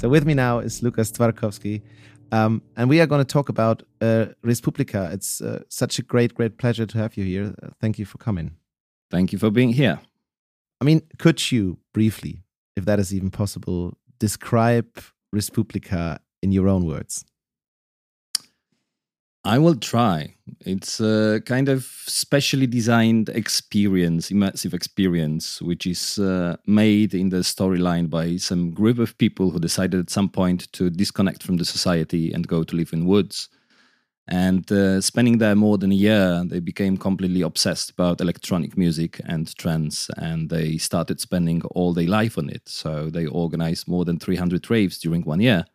[0.02, 1.84] So with me now is Lukas Twarkowski,
[2.32, 5.12] um, and we are going to talk about uh, Respublika.
[5.14, 7.54] It's uh, such a great, great pleasure to have you here.
[7.62, 8.56] Uh, thank you for coming.
[9.10, 10.00] Thank you for being here.
[10.80, 12.44] I mean, could you briefly,
[12.76, 15.04] if that is even possible, describe
[15.36, 17.26] Respublika in your own words?
[19.44, 20.36] I will try.
[20.60, 27.38] It's a kind of specially designed experience, immersive experience, which is uh, made in the
[27.38, 31.66] storyline by some group of people who decided at some point to disconnect from the
[31.66, 33.50] society and go to live in woods.
[34.28, 39.20] And uh, spending there more than a year, they became completely obsessed about electronic music
[39.26, 42.70] and trance, and they started spending all their life on it.
[42.70, 45.66] So they organized more than 300 raves during one year.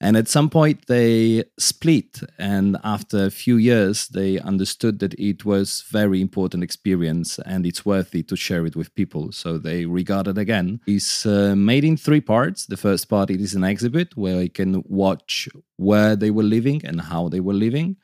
[0.00, 2.20] And at some point, they split.
[2.38, 7.86] And after a few years, they understood that it was very important experience and it's
[7.86, 9.32] worthy to share it with people.
[9.32, 10.80] So they regarded again.
[10.86, 12.66] It's uh, made in three parts.
[12.66, 16.84] The first part it is an exhibit where you can watch where they were living
[16.84, 17.96] and how they were living.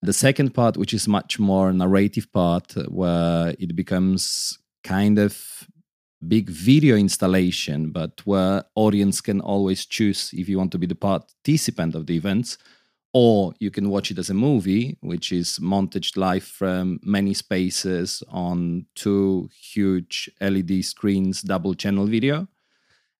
[0.00, 5.66] The second part, which is much more narrative part, where it becomes kind of
[6.28, 10.94] big video installation, but where audience can always choose if you want to be the
[10.94, 12.58] participant of the events,
[13.12, 18.22] or you can watch it as a movie, which is montaged live from many spaces
[18.28, 22.48] on two huge LED screens, double channel video.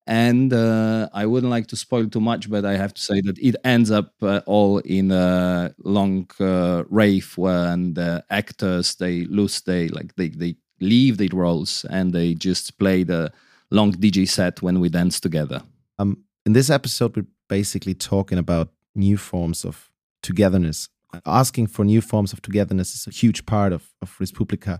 [0.07, 3.39] And uh, I wouldn't like to spoil too much, but I have to say that
[3.39, 9.61] it ends up uh, all in a long uh, rave when the actors they lose
[9.61, 13.31] they like they they leave their roles and they just play the
[13.71, 15.63] long DJ set when we dance together.
[15.99, 19.89] Um, in this episode, we're basically talking about new forms of
[20.21, 20.87] togetherness.
[21.25, 24.79] Asking for new forms of togetherness is a huge part of, of Respublika.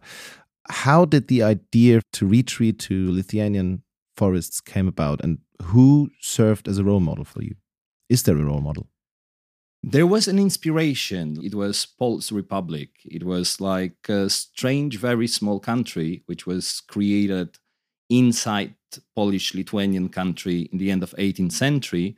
[0.69, 3.83] How did the idea to retreat to Lithuanian
[4.17, 7.55] forests came about and who served as a role model for you?
[8.09, 8.87] Is there a role model?
[9.87, 11.39] There was an inspiration.
[11.43, 12.89] It was Pol's Republic.
[13.05, 17.59] It was like a strange, very small country which was created
[18.09, 18.73] inside
[19.15, 22.17] Polish-Lithuanian country in the end of 18th century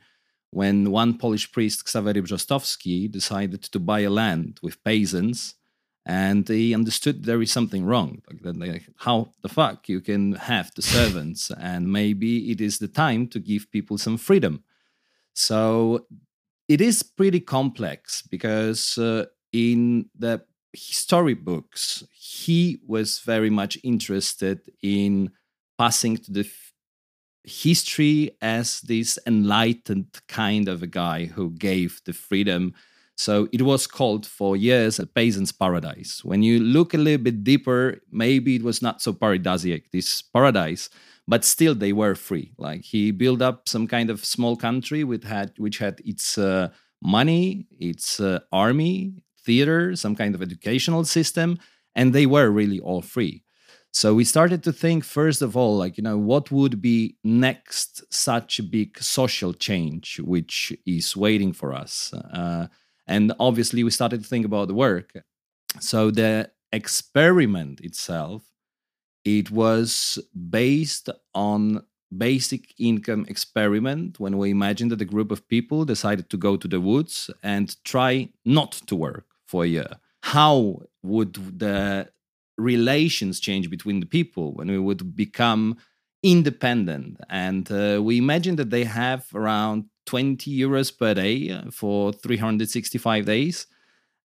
[0.50, 5.54] when one Polish priest, Ksawery Brzostowski, decided to buy a land with peasants
[6.06, 8.22] and he understood there is something wrong.
[8.42, 13.28] Like, how the fuck you can have the servants and maybe it is the time
[13.28, 14.64] to give people some freedom.
[15.34, 16.06] So
[16.68, 20.42] it is pretty complex because uh, in the
[20.72, 25.30] history books, he was very much interested in
[25.78, 26.72] passing to the f-
[27.44, 32.74] history as this enlightened kind of a guy who gave the freedom.
[33.16, 36.22] So it was called for years a peasant's paradise.
[36.24, 40.90] When you look a little bit deeper, maybe it was not so paradisiac, this paradise,
[41.28, 42.52] but still they were free.
[42.58, 46.70] Like he built up some kind of small country with had which had its uh,
[47.02, 51.58] money, its uh, army, theater, some kind of educational system,
[51.94, 53.44] and they were really all free.
[53.92, 58.02] So we started to think first of all, like you know, what would be next
[58.10, 62.68] such a big social change which is waiting for us, uh,
[63.06, 65.12] and obviously we started to think about the work.
[65.80, 68.47] So the experiment itself
[69.36, 70.18] it was
[70.50, 71.84] based on
[72.16, 76.66] basic income experiment when we imagined that a group of people decided to go to
[76.66, 79.90] the woods and try not to work for a year.
[80.22, 82.08] How would the
[82.56, 85.76] relations change between the people when we would become
[86.22, 87.18] independent?
[87.28, 93.66] And uh, we imagined that they have around 20 euros per day for 365 days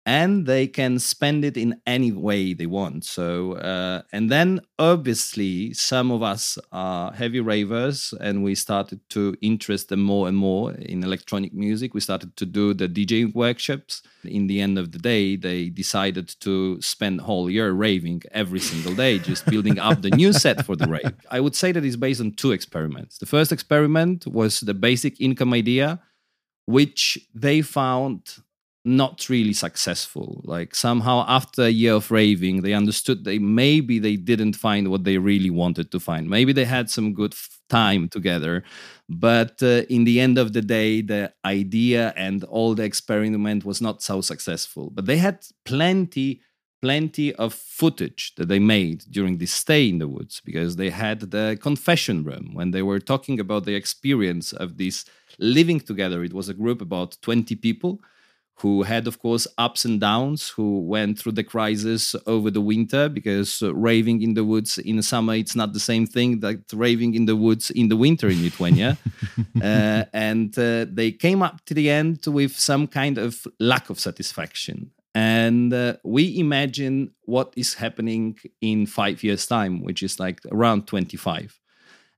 [0.05, 3.05] and they can spend it in any way they want.
[3.05, 9.35] So, uh, and then obviously, some of us are heavy ravers, and we started to
[9.41, 11.93] interest them more and more in electronic music.
[11.93, 14.01] We started to do the DJing workshops.
[14.23, 18.95] In the end of the day, they decided to spend whole year raving every single
[18.95, 21.13] day, just building up the new set for the rave.
[21.29, 23.17] I would say that it's based on two experiments.
[23.17, 25.99] The first experiment was the basic income idea,
[26.65, 28.37] which they found
[28.85, 30.41] not really successful.
[30.45, 35.03] Like somehow after a year of raving, they understood they maybe they didn't find what
[35.03, 36.29] they really wanted to find.
[36.29, 38.63] Maybe they had some good f- time together,
[39.09, 43.81] but uh, in the end of the day, the idea and all the experiment was
[43.81, 44.89] not so successful.
[44.89, 46.41] But they had plenty
[46.81, 51.19] plenty of footage that they made during this stay in the woods because they had
[51.19, 55.03] the confession room when they were talking about the experience of this
[55.39, 56.23] living together.
[56.23, 57.99] It was a group about 20 people
[58.61, 63.09] who had, of course, ups and downs, who went through the crisis over the winter
[63.09, 66.59] because uh, raving in the woods in the summer, it's not the same thing that
[66.73, 68.97] raving in the woods in the winter in Lithuania.
[69.61, 73.99] uh, and uh, they came up to the end with some kind of lack of
[73.99, 74.91] satisfaction.
[75.15, 80.85] And uh, we imagine what is happening in five years' time, which is like around
[80.87, 81.59] 25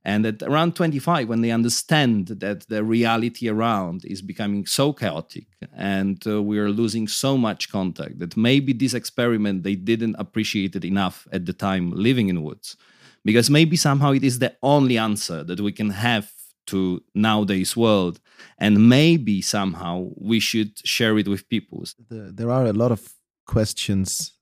[0.04, 5.46] and at around 25 when they understand that the reality around is becoming so chaotic
[5.76, 10.76] and uh, we are losing so much contact that maybe this experiment they didn't appreciate
[10.76, 12.78] it enough at the time living in woods.
[13.24, 16.32] Because maybe somehow it is the only answer that we can have
[16.68, 18.20] to nowadays world
[18.58, 21.84] and maybe somehow we should share it with people.
[22.10, 23.14] The, there are a lot of
[23.46, 24.34] questions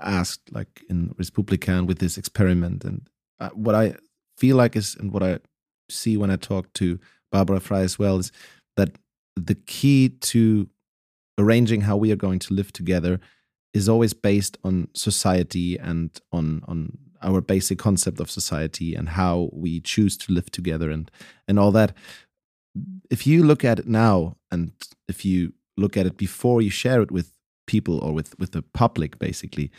[0.00, 3.08] asked like in Respublikan with this experiment and
[3.40, 3.94] uh, what i
[4.36, 5.38] feel like is, and what I
[5.88, 6.98] see when I talk to
[7.30, 8.32] Barbara Frei as well, is
[8.76, 8.90] that
[9.36, 10.68] the key to
[11.38, 13.20] arranging how we are going to live together
[13.74, 19.48] is always based on society and on on our basic concept of society and how
[19.52, 21.10] we choose to live together and
[21.48, 21.94] and all that.
[23.10, 24.72] If you look at it now and
[25.08, 27.32] if you look at it before you share it with
[27.66, 29.70] people or with with the public basically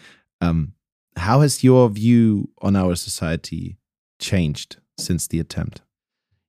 [0.41, 0.73] um,
[1.15, 3.77] how has your view on our society
[4.19, 5.81] changed since the attempt?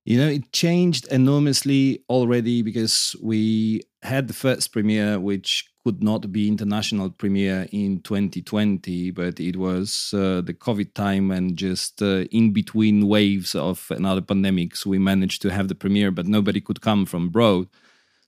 [0.05, 6.31] You know, it changed enormously already because we had the first premiere, which could not
[6.31, 12.25] be international premiere in 2020, but it was uh, the COVID time and just uh,
[12.31, 16.81] in between waves of another pandemics, we managed to have the premiere, but nobody could
[16.81, 17.67] come from abroad.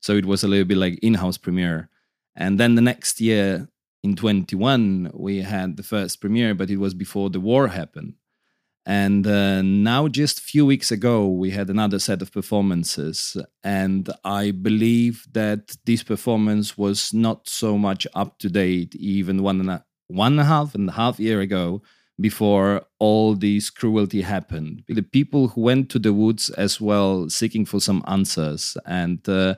[0.01, 1.89] So it was a little bit like in-house premiere.
[2.35, 3.69] And then the next year,
[4.03, 8.15] in 21, we had the first premiere, but it was before the war happened.
[8.85, 13.37] And uh, now, just a few weeks ago, we had another set of performances.
[13.63, 19.59] And I believe that this performance was not so much up to date, even one
[19.59, 21.83] and a, one and a half and a half year ago,
[22.19, 24.83] before all this cruelty happened.
[24.87, 29.55] The people who went to the woods as well, seeking for some answers and uh,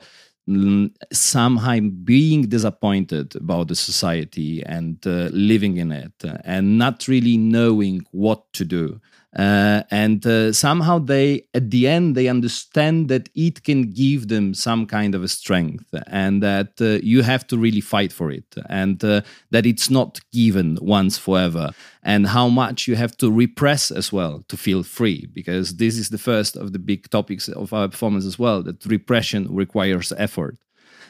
[1.12, 6.12] somehow being disappointed about the society and uh, living in it
[6.44, 9.00] and not really knowing what to do
[9.36, 14.54] uh, and uh, somehow they at the end they understand that it can give them
[14.54, 18.44] some kind of a strength and that uh, you have to really fight for it
[18.68, 19.20] and uh,
[19.50, 21.70] that it's not given once forever
[22.02, 26.10] and how much you have to repress as well to feel free because this is
[26.10, 30.56] the first of the big topics of our performance as well that repression requires effort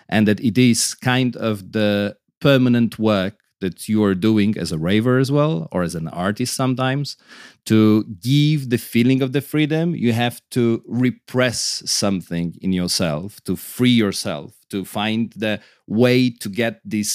[0.08, 4.78] and that it is kind of the permanent work that you are doing as a
[4.78, 7.16] raver as well or as an artist sometimes
[7.64, 11.58] to give the feeling of the freedom you have to repress
[12.02, 15.54] something in yourself to free yourself to find the
[15.86, 17.12] way to get this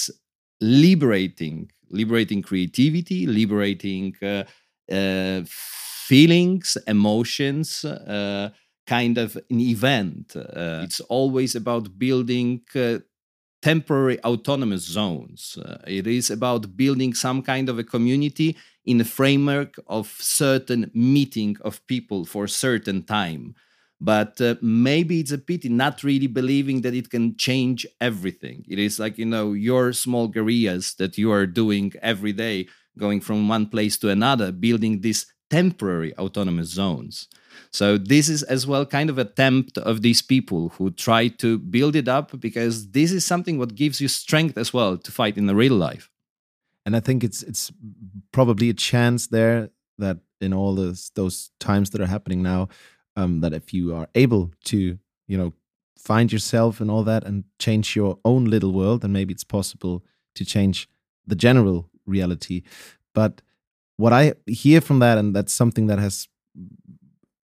[0.62, 4.43] liberating liberating creativity liberating uh,
[4.91, 5.41] uh,
[6.10, 8.50] feelings emotions uh,
[8.89, 10.36] kind of an event.
[10.36, 12.97] Uh, it's always about building uh,
[13.62, 15.57] temporary autonomous zones.
[15.64, 20.89] Uh, it is about building some kind of a community in a framework of certain
[20.93, 23.55] meeting of people for a certain time.
[24.01, 28.66] But uh, maybe it's a pity not really believing that it can change everything.
[28.70, 33.20] It is like, you know, your small guerrillas that you are doing every day, going
[33.20, 37.28] from one place to another, building these temporary autonomous zones.
[37.72, 41.95] So this is as well kind of attempt of these people who try to build
[41.95, 45.47] it up because this is something what gives you strength as well to fight in
[45.47, 46.10] the real life.
[46.86, 47.72] And I think it's it's
[48.32, 52.70] probably a chance there that in all those those times that are happening now,
[53.16, 54.97] um, that if you are able to,
[55.28, 55.54] you know,
[55.97, 60.04] find yourself and all that and change your own little world, then maybe it's possible
[60.36, 60.88] to change
[61.28, 62.64] the general reality.
[63.14, 63.41] But
[64.00, 66.28] what I hear from that, and that's something that has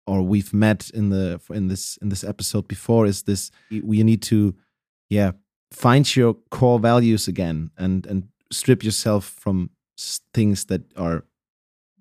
[0.06, 3.52] or we've met in the in this in this episode before is this
[3.84, 4.54] we need to
[5.10, 5.32] yeah
[5.72, 9.70] find your core values again and and strip yourself from
[10.34, 11.24] things that are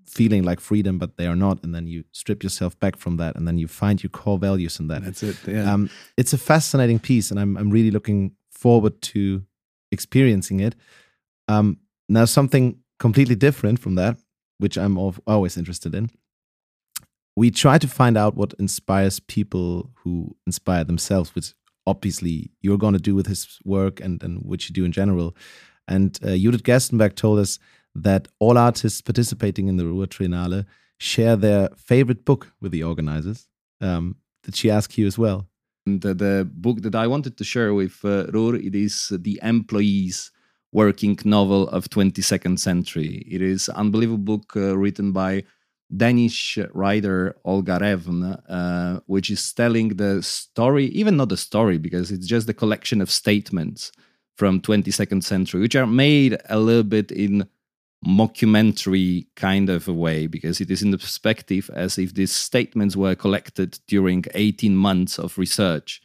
[0.06, 3.36] feeling like freedom but they are not and then you strip yourself back from that
[3.36, 6.38] and then you find your core values in that that's it yeah um, it's a
[6.38, 9.42] fascinating piece and I'm, I'm really looking forward to
[9.92, 10.74] experiencing it.
[11.46, 11.78] Um,
[12.08, 14.16] now, something completely different from that,
[14.62, 14.96] which I'm
[15.26, 16.08] always interested in.
[17.36, 21.52] We try to find out what inspires people who inspire themselves, which
[21.84, 25.34] obviously you're going to do with his work and, and what you do in general.
[25.88, 27.58] And uh, Judith Gerstenberg told us
[27.96, 30.64] that all artists participating in the Ruhr Triennale
[30.98, 33.48] share their favorite book with the organizers.
[33.80, 35.48] Um, did she ask you as well?
[35.86, 40.30] The, the book that I wanted to share with uh, Ruhr, it is The Employees
[40.72, 43.26] Working Novel of 22nd Century.
[43.30, 45.44] It is an unbelievable book uh, written by
[45.94, 52.10] Danish writer Olga Revn, uh, which is telling the story, even not the story, because
[52.10, 53.92] it's just a collection of statements
[54.36, 57.46] from 22nd century, which are made a little bit in
[58.06, 62.96] mockumentary kind of a way, because it is in the perspective as if these statements
[62.96, 66.00] were collected during 18 months of research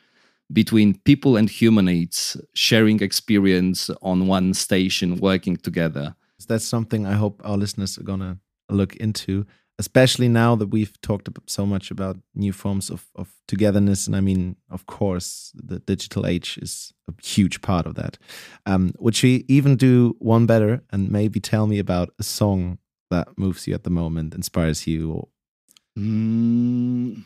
[0.52, 6.16] between people and humanoids sharing experience on one station working together.
[6.48, 8.38] That's something I hope our listeners are going to
[8.70, 9.46] look into
[9.80, 14.08] especially now that we've talked so much about new forms of, of togetherness.
[14.08, 18.18] And I mean, of course, the digital age is a huge part of that.
[18.66, 22.80] Um, would she even do one better and maybe tell me about a song
[23.12, 25.12] that moves you at the moment, inspires you?
[25.12, 25.28] Or...
[25.98, 27.26] Mm.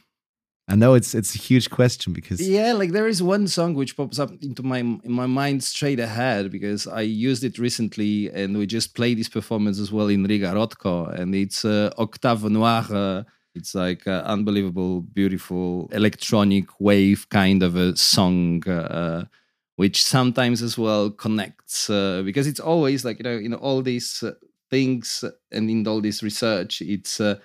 [0.71, 3.97] I know it's it's a huge question because yeah, like there is one song which
[3.97, 8.57] pops up into my in my mind straight ahead because I used it recently and
[8.57, 12.85] we just played this performance as well in Riga Rotko and it's uh, Octave Noir.
[12.89, 18.65] Uh, it's like uh, unbelievable, beautiful electronic wave kind of a song.
[18.67, 19.25] Uh,
[19.75, 24.23] which sometimes as well connects uh, because it's always like you know in all these
[24.23, 24.31] uh,
[24.69, 27.35] things and in all this research it's uh,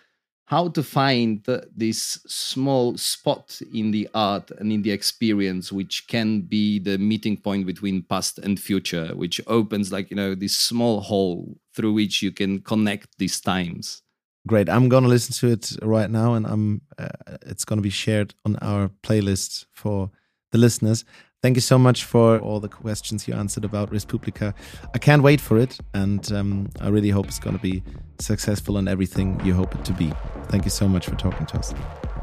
[0.47, 1.45] how to find
[1.77, 7.37] this small spot in the art and in the experience which can be the meeting
[7.37, 12.23] point between past and future which opens like you know this small hole through which
[12.23, 14.03] you can connect these times.
[14.47, 14.69] Great.
[14.69, 17.09] I'm going to listen to it right now and i'm uh,
[17.43, 20.11] it's going to be shared on our playlist for
[20.53, 21.05] the listeners
[21.47, 24.53] Thank you so much for all the questions you answered about Respublica.
[24.93, 27.85] I can't wait for it, and um, I really hope it's going to be
[28.19, 30.13] successful and everything you hope it to be.
[30.49, 31.73] Thank you so much for talking to us.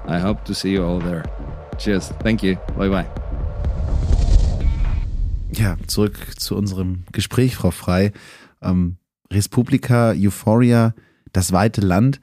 [0.08, 1.24] I hope to see you all there.
[1.78, 2.10] Cheers.
[2.22, 2.58] Thank you.
[2.78, 3.06] Bye bye.
[5.54, 8.12] Ja, zurück zu unserem Gespräch, Frau Frei.
[8.62, 8.98] Ähm,
[9.32, 10.94] Respublika, Euphoria,
[11.32, 12.20] das weite Land.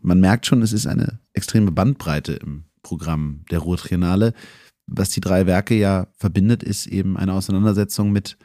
[0.00, 4.34] Man merkt schon, es ist eine extreme Bandbreite im Programm der Ruhr Triennale
[4.88, 8.36] was die drei Werke ja verbindet, ist eben eine Auseinandersetzung mit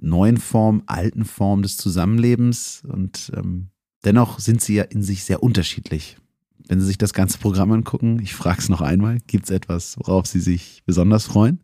[0.00, 3.68] neuen Formen, alten Formen des Zusammenlebens und ähm,
[4.04, 6.16] dennoch sind sie ja in sich sehr unterschiedlich.
[6.68, 9.96] Wenn Sie sich das ganze Programm angucken, ich frage es noch einmal, gibt es etwas,
[9.98, 11.60] worauf Sie sich besonders freuen?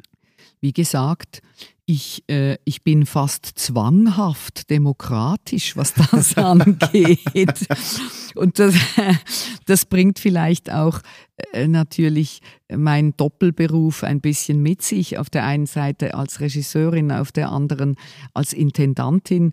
[0.60, 1.42] Wie gesagt,
[1.86, 7.66] ich, äh, ich bin fast zwanghaft demokratisch, was das angeht.
[8.34, 8.74] Und das,
[9.66, 11.00] das bringt vielleicht auch
[11.52, 12.40] äh, natürlich
[12.74, 15.18] meinen Doppelberuf ein bisschen mit sich.
[15.18, 17.96] Auf der einen Seite als Regisseurin, auf der anderen
[18.32, 19.52] als Intendantin.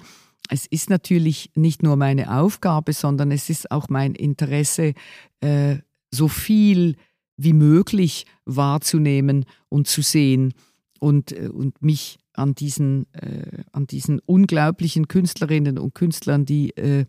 [0.49, 4.93] Es ist natürlich nicht nur meine Aufgabe, sondern es ist auch mein Interesse,
[5.41, 5.77] äh,
[6.11, 6.95] so viel
[7.37, 10.53] wie möglich wahrzunehmen und zu sehen
[10.99, 17.05] und, äh, und mich an diesen, äh, an diesen unglaublichen Künstlerinnen und Künstlern, die, äh,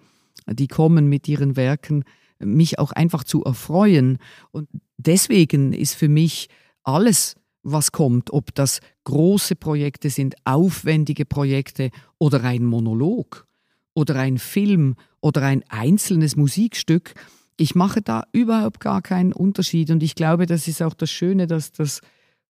[0.47, 2.05] die kommen mit ihren Werken,
[2.41, 4.19] mich auch einfach zu erfreuen.
[4.51, 6.49] Und deswegen ist für mich
[6.83, 13.47] alles, was kommt, ob das große Projekte sind, aufwendige Projekte oder ein Monolog
[13.95, 17.15] oder ein Film oder ein einzelnes Musikstück,
[17.57, 19.91] ich mache da überhaupt gar keinen Unterschied.
[19.91, 22.01] Und ich glaube, das ist auch das Schöne, dass das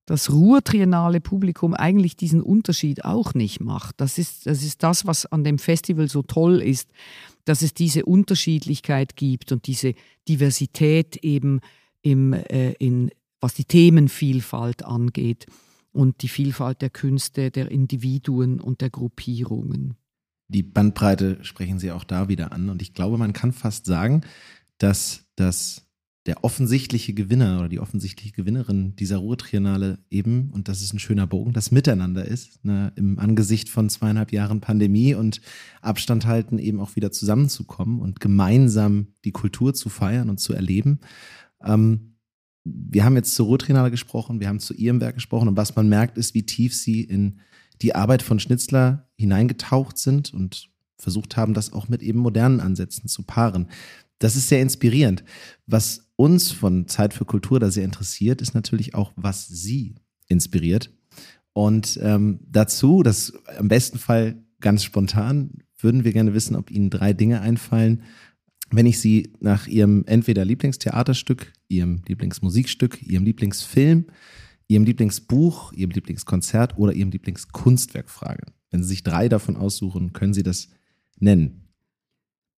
[0.06, 4.00] das ruhrtriennale Publikum eigentlich diesen Unterschied auch nicht macht.
[4.00, 6.90] Das ist, das ist das, was an dem Festival so toll ist,
[7.44, 9.94] dass es diese Unterschiedlichkeit gibt und diese
[10.28, 11.60] Diversität eben
[12.02, 15.46] im, äh, in, was die Themenvielfalt angeht
[15.92, 19.94] und die Vielfalt der Künste, der Individuen und der Gruppierungen.
[20.48, 22.68] Die Bandbreite sprechen Sie auch da wieder an.
[22.68, 24.22] Und ich glaube, man kann fast sagen,
[24.78, 25.86] dass das
[26.26, 31.26] der offensichtliche Gewinner oder die offensichtliche Gewinnerin dieser Ruhrtriennale eben, und das ist ein schöner
[31.26, 35.40] Bogen, das Miteinander ist, ne, im Angesicht von zweieinhalb Jahren Pandemie und
[35.80, 41.00] Abstand halten, eben auch wieder zusammenzukommen und gemeinsam die Kultur zu feiern und zu erleben.
[41.64, 42.14] Ähm,
[42.64, 45.88] wir haben jetzt zur Ruhrtriennale gesprochen, wir haben zu ihrem Werk gesprochen und was man
[45.88, 47.40] merkt, ist, wie tief sie in
[47.80, 53.08] die Arbeit von Schnitzler hineingetaucht sind und versucht haben, das auch mit eben modernen Ansätzen
[53.08, 53.68] zu paaren.
[54.22, 55.24] Das ist sehr inspirierend.
[55.66, 59.96] Was uns von Zeit für Kultur da sehr interessiert, ist natürlich auch, was Sie
[60.28, 60.92] inspiriert.
[61.52, 66.88] Und ähm, dazu, das am besten Fall ganz spontan, würden wir gerne wissen, ob Ihnen
[66.88, 68.02] drei Dinge einfallen,
[68.70, 74.06] wenn ich Sie nach Ihrem entweder Lieblingstheaterstück, Ihrem Lieblingsmusikstück, Ihrem Lieblingsfilm,
[74.68, 78.46] Ihrem Lieblingsbuch, Ihrem Lieblingskonzert oder Ihrem Lieblingskunstwerk frage.
[78.70, 80.68] Wenn Sie sich drei davon aussuchen, können Sie das
[81.18, 81.61] nennen.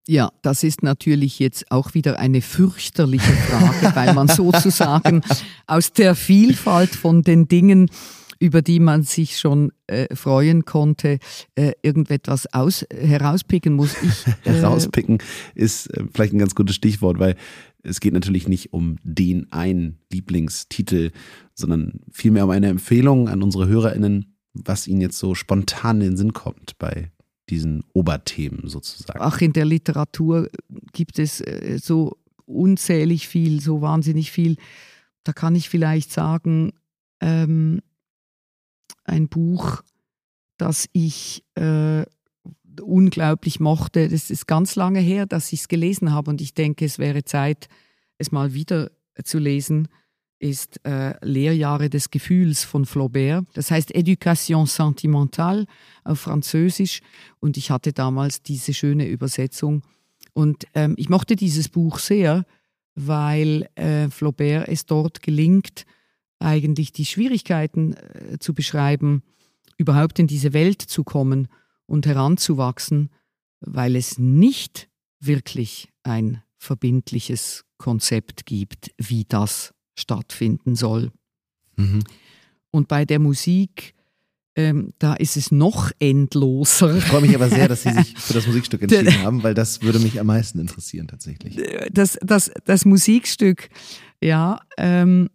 [0.06, 5.22] Ja, das ist natürlich jetzt auch wieder eine fürchterliche Frage, weil man sozusagen
[5.66, 7.88] aus der Vielfalt von den Dingen,
[8.38, 11.18] über die man sich schon äh, freuen konnte,
[11.54, 13.94] äh, irgendetwas aus, herauspicken muss.
[14.02, 15.18] Ich, äh, herauspicken
[15.54, 17.36] ist äh, vielleicht ein ganz gutes Stichwort, weil
[17.82, 21.12] es geht natürlich nicht um den einen Lieblingstitel,
[21.54, 26.16] sondern vielmehr um eine Empfehlung an unsere HörerInnen, was ihnen jetzt so spontan in den
[26.18, 27.10] Sinn kommt bei
[27.50, 29.20] diesen Oberthemen sozusagen.
[29.20, 30.48] Ach, in der Literatur
[30.92, 32.16] gibt es äh, so
[32.46, 34.56] unzählig viel, so wahnsinnig viel.
[35.24, 36.72] Da kann ich vielleicht sagen,
[37.20, 37.80] ähm,
[39.04, 39.82] ein Buch,
[40.56, 42.04] das ich äh,
[42.80, 44.08] unglaublich mochte.
[44.08, 47.24] Das ist ganz lange her, dass ich es gelesen habe und ich denke, es wäre
[47.24, 47.68] Zeit,
[48.18, 48.90] es mal wieder
[49.22, 49.88] zu lesen
[50.38, 53.46] ist äh, Lehrjahre des Gefühls von Flaubert.
[53.54, 55.66] Das heißt Education sentimentale
[56.04, 57.00] auf Französisch.
[57.40, 59.82] Und ich hatte damals diese schöne Übersetzung.
[60.32, 62.44] Und ähm, ich mochte dieses Buch sehr,
[62.94, 65.84] weil äh, Flaubert es dort gelingt,
[66.38, 69.22] eigentlich die Schwierigkeiten äh, zu beschreiben,
[69.76, 71.48] überhaupt in diese Welt zu kommen
[71.86, 73.10] und heranzuwachsen,
[73.60, 74.88] weil es nicht
[75.20, 81.10] wirklich ein verbindliches Konzept gibt, wie das stattfinden soll.
[81.76, 82.02] Mhm.
[82.70, 83.94] Und bei der Musik,
[84.56, 86.96] ähm, da ist es noch endloser.
[86.96, 89.82] Ich freue mich aber sehr, dass Sie sich für das Musikstück entschieden haben, weil das
[89.82, 91.58] würde mich am meisten interessieren tatsächlich.
[91.92, 93.68] Das, das, das Musikstück,
[94.20, 95.28] ja, ähm,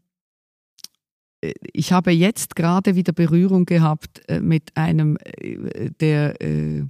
[1.74, 6.84] ich habe jetzt gerade wieder Berührung gehabt äh, mit einem äh, der äh,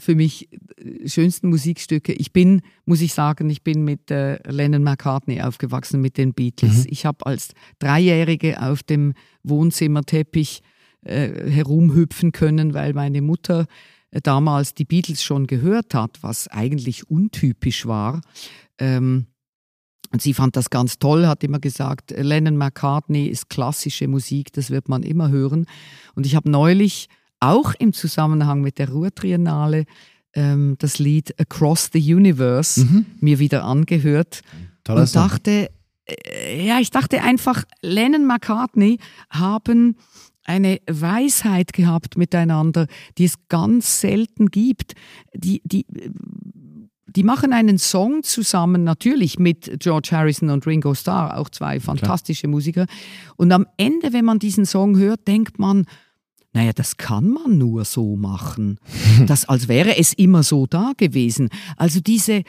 [0.00, 2.12] für mich äh, schönsten Musikstücke.
[2.12, 6.84] Ich bin, muss ich sagen, ich bin mit äh, Lennon McCartney aufgewachsen, mit den Beatles.
[6.84, 6.86] Mhm.
[6.90, 10.62] Ich habe als Dreijährige auf dem Wohnzimmerteppich
[11.02, 13.66] äh, herumhüpfen können, weil meine Mutter
[14.10, 18.22] äh, damals die Beatles schon gehört hat, was eigentlich untypisch war.
[18.78, 19.26] Ähm,
[20.12, 24.70] und sie fand das ganz toll, hat immer gesagt, Lennon McCartney ist klassische Musik, das
[24.70, 25.66] wird man immer hören.
[26.16, 27.08] Und ich habe neulich
[27.40, 29.84] auch im Zusammenhang mit der Ruhrtriennale
[30.34, 33.06] ähm, das Lied Across the Universe mhm.
[33.20, 34.42] mir wieder angehört
[34.84, 35.70] Toller und dachte,
[36.06, 38.98] äh, ja, ich dachte einfach, Lennon McCartney
[39.30, 39.96] haben
[40.44, 42.86] eine Weisheit gehabt miteinander,
[43.18, 44.94] die es ganz selten gibt.
[45.34, 45.86] Die, die,
[47.06, 52.42] die machen einen Song zusammen, natürlich mit George Harrison und Ringo Starr, auch zwei fantastische
[52.42, 52.50] Klar.
[52.50, 52.86] Musiker.
[53.36, 55.86] Und am Ende, wenn man diesen Song hört, denkt man,
[56.52, 58.78] naja, das kann man nur so machen.
[59.26, 61.50] Das, als wäre es immer so da gewesen.
[61.76, 62.42] Also diese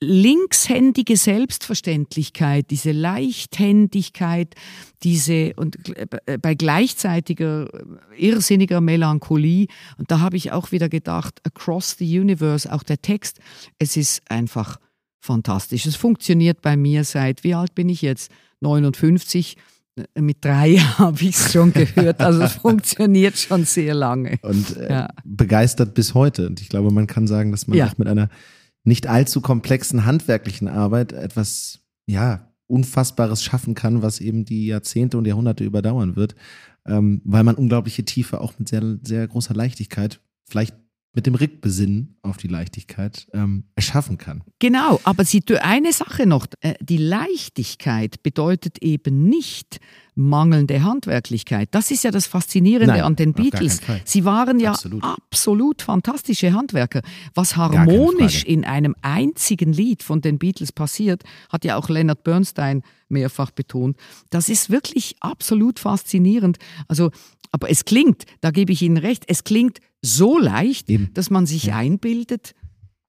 [0.00, 4.54] linkshändige Selbstverständlichkeit, diese Leichthändigkeit,
[5.02, 7.68] diese und äh, bei gleichzeitiger
[8.16, 9.66] irrsinniger Melancholie.
[9.96, 13.40] Und da habe ich auch wieder gedacht, Across the Universe, auch der Text,
[13.78, 14.78] es ist einfach
[15.20, 15.86] fantastisch.
[15.86, 18.30] Es funktioniert bei mir seit, wie alt bin ich jetzt?
[18.60, 19.56] 59
[20.18, 22.20] mit drei habe ich es schon gehört.
[22.20, 24.38] Also es funktioniert schon sehr lange.
[24.42, 25.08] Und äh, ja.
[25.24, 26.46] begeistert bis heute.
[26.46, 27.86] Und ich glaube, man kann sagen, dass man ja.
[27.86, 28.28] auch mit einer
[28.84, 35.26] nicht allzu komplexen handwerklichen Arbeit etwas, ja, Unfassbares schaffen kann, was eben die Jahrzehnte und
[35.26, 36.34] Jahrhunderte überdauern wird,
[36.86, 40.76] ähm, weil man unglaubliche Tiefe auch mit sehr, sehr großer Leichtigkeit, vielleicht
[41.14, 44.44] mit dem Rückbesinnen auf die Leichtigkeit ähm, erschaffen kann.
[44.58, 49.80] Genau, aber sie, eine Sache noch, äh, die Leichtigkeit bedeutet eben nicht
[50.18, 51.68] mangelnde Handwerklichkeit.
[51.70, 53.80] Das ist ja das Faszinierende Nein, an den Beatles.
[54.04, 55.04] Sie waren ja absolut.
[55.04, 55.82] absolut.
[55.82, 57.02] fantastische Handwerker.
[57.34, 62.82] Was harmonisch in einem einzigen Lied von den Beatles passiert, hat ja auch Leonard Bernstein
[63.08, 63.96] mehrfach betont.
[64.30, 66.58] Das ist wirklich absolut faszinierend.
[66.88, 67.12] Also,
[67.50, 71.10] aber es klingt, da gebe ich Ihnen recht, es klingt so leicht, Eben.
[71.14, 71.76] dass man sich ja.
[71.76, 72.54] einbildet,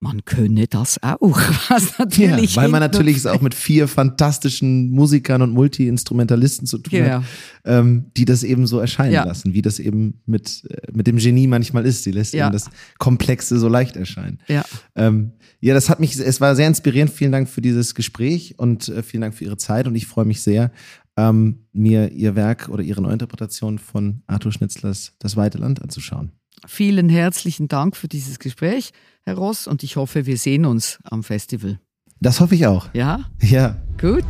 [0.01, 1.19] man könne das auch.
[1.69, 6.77] Was natürlich ja, weil man natürlich es auch mit vier fantastischen Musikern und Multi-Instrumentalisten zu
[6.77, 7.15] tun genau.
[7.15, 7.23] hat,
[7.65, 9.25] ähm, die das eben so erscheinen ja.
[9.25, 12.03] lassen, wie das eben mit, äh, mit dem Genie manchmal ist.
[12.03, 12.45] Sie lässt ja.
[12.45, 14.39] eben das Komplexe so leicht erscheinen.
[14.47, 14.63] Ja.
[14.95, 17.11] Ähm, ja, das hat mich, es war sehr inspirierend.
[17.11, 20.25] Vielen Dank für dieses Gespräch und äh, vielen Dank für Ihre Zeit und ich freue
[20.25, 20.71] mich sehr,
[21.19, 26.31] ähm, mir Ihr Werk oder Ihre Neuinterpretation von Arthur Schnitzlers Das weite Land anzuschauen.
[26.67, 28.91] Vielen herzlichen Dank für dieses Gespräch,
[29.23, 31.79] Herr Ross, und ich hoffe, wir sehen uns am Festival.
[32.19, 32.89] Das hoffe ich auch.
[32.93, 33.25] Ja?
[33.41, 33.77] Ja.
[33.99, 34.25] Gut.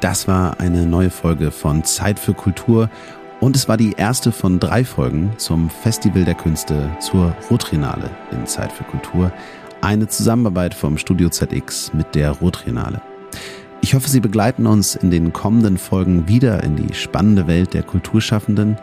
[0.00, 2.90] Das war eine neue Folge von Zeit für Kultur
[3.40, 8.46] und es war die erste von drei Folgen zum Festival der Künste zur Rotrinale in
[8.46, 9.32] Zeit für Kultur.
[9.82, 13.00] Eine Zusammenarbeit vom Studio ZX mit der Rotrinale.
[13.82, 17.82] Ich hoffe, Sie begleiten uns in den kommenden Folgen wieder in die spannende Welt der
[17.82, 18.76] Kulturschaffenden.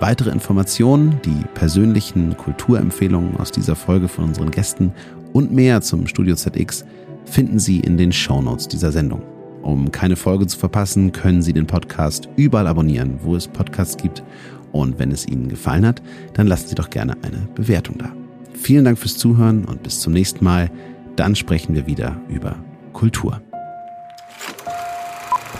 [0.00, 4.92] Weitere Informationen, die persönlichen Kulturempfehlungen aus dieser Folge von unseren Gästen
[5.32, 6.84] und mehr zum Studio ZX
[7.24, 9.22] finden Sie in den Shownotes dieser Sendung.
[9.62, 14.24] Um keine Folge zu verpassen, können Sie den Podcast überall abonnieren, wo es Podcasts gibt.
[14.72, 16.02] Und wenn es Ihnen gefallen hat,
[16.34, 18.10] dann lassen Sie doch gerne eine Bewertung da.
[18.54, 20.70] Vielen Dank fürs Zuhören und bis zum nächsten Mal.
[21.14, 22.56] Dann sprechen wir wieder über
[22.92, 23.40] Kultur.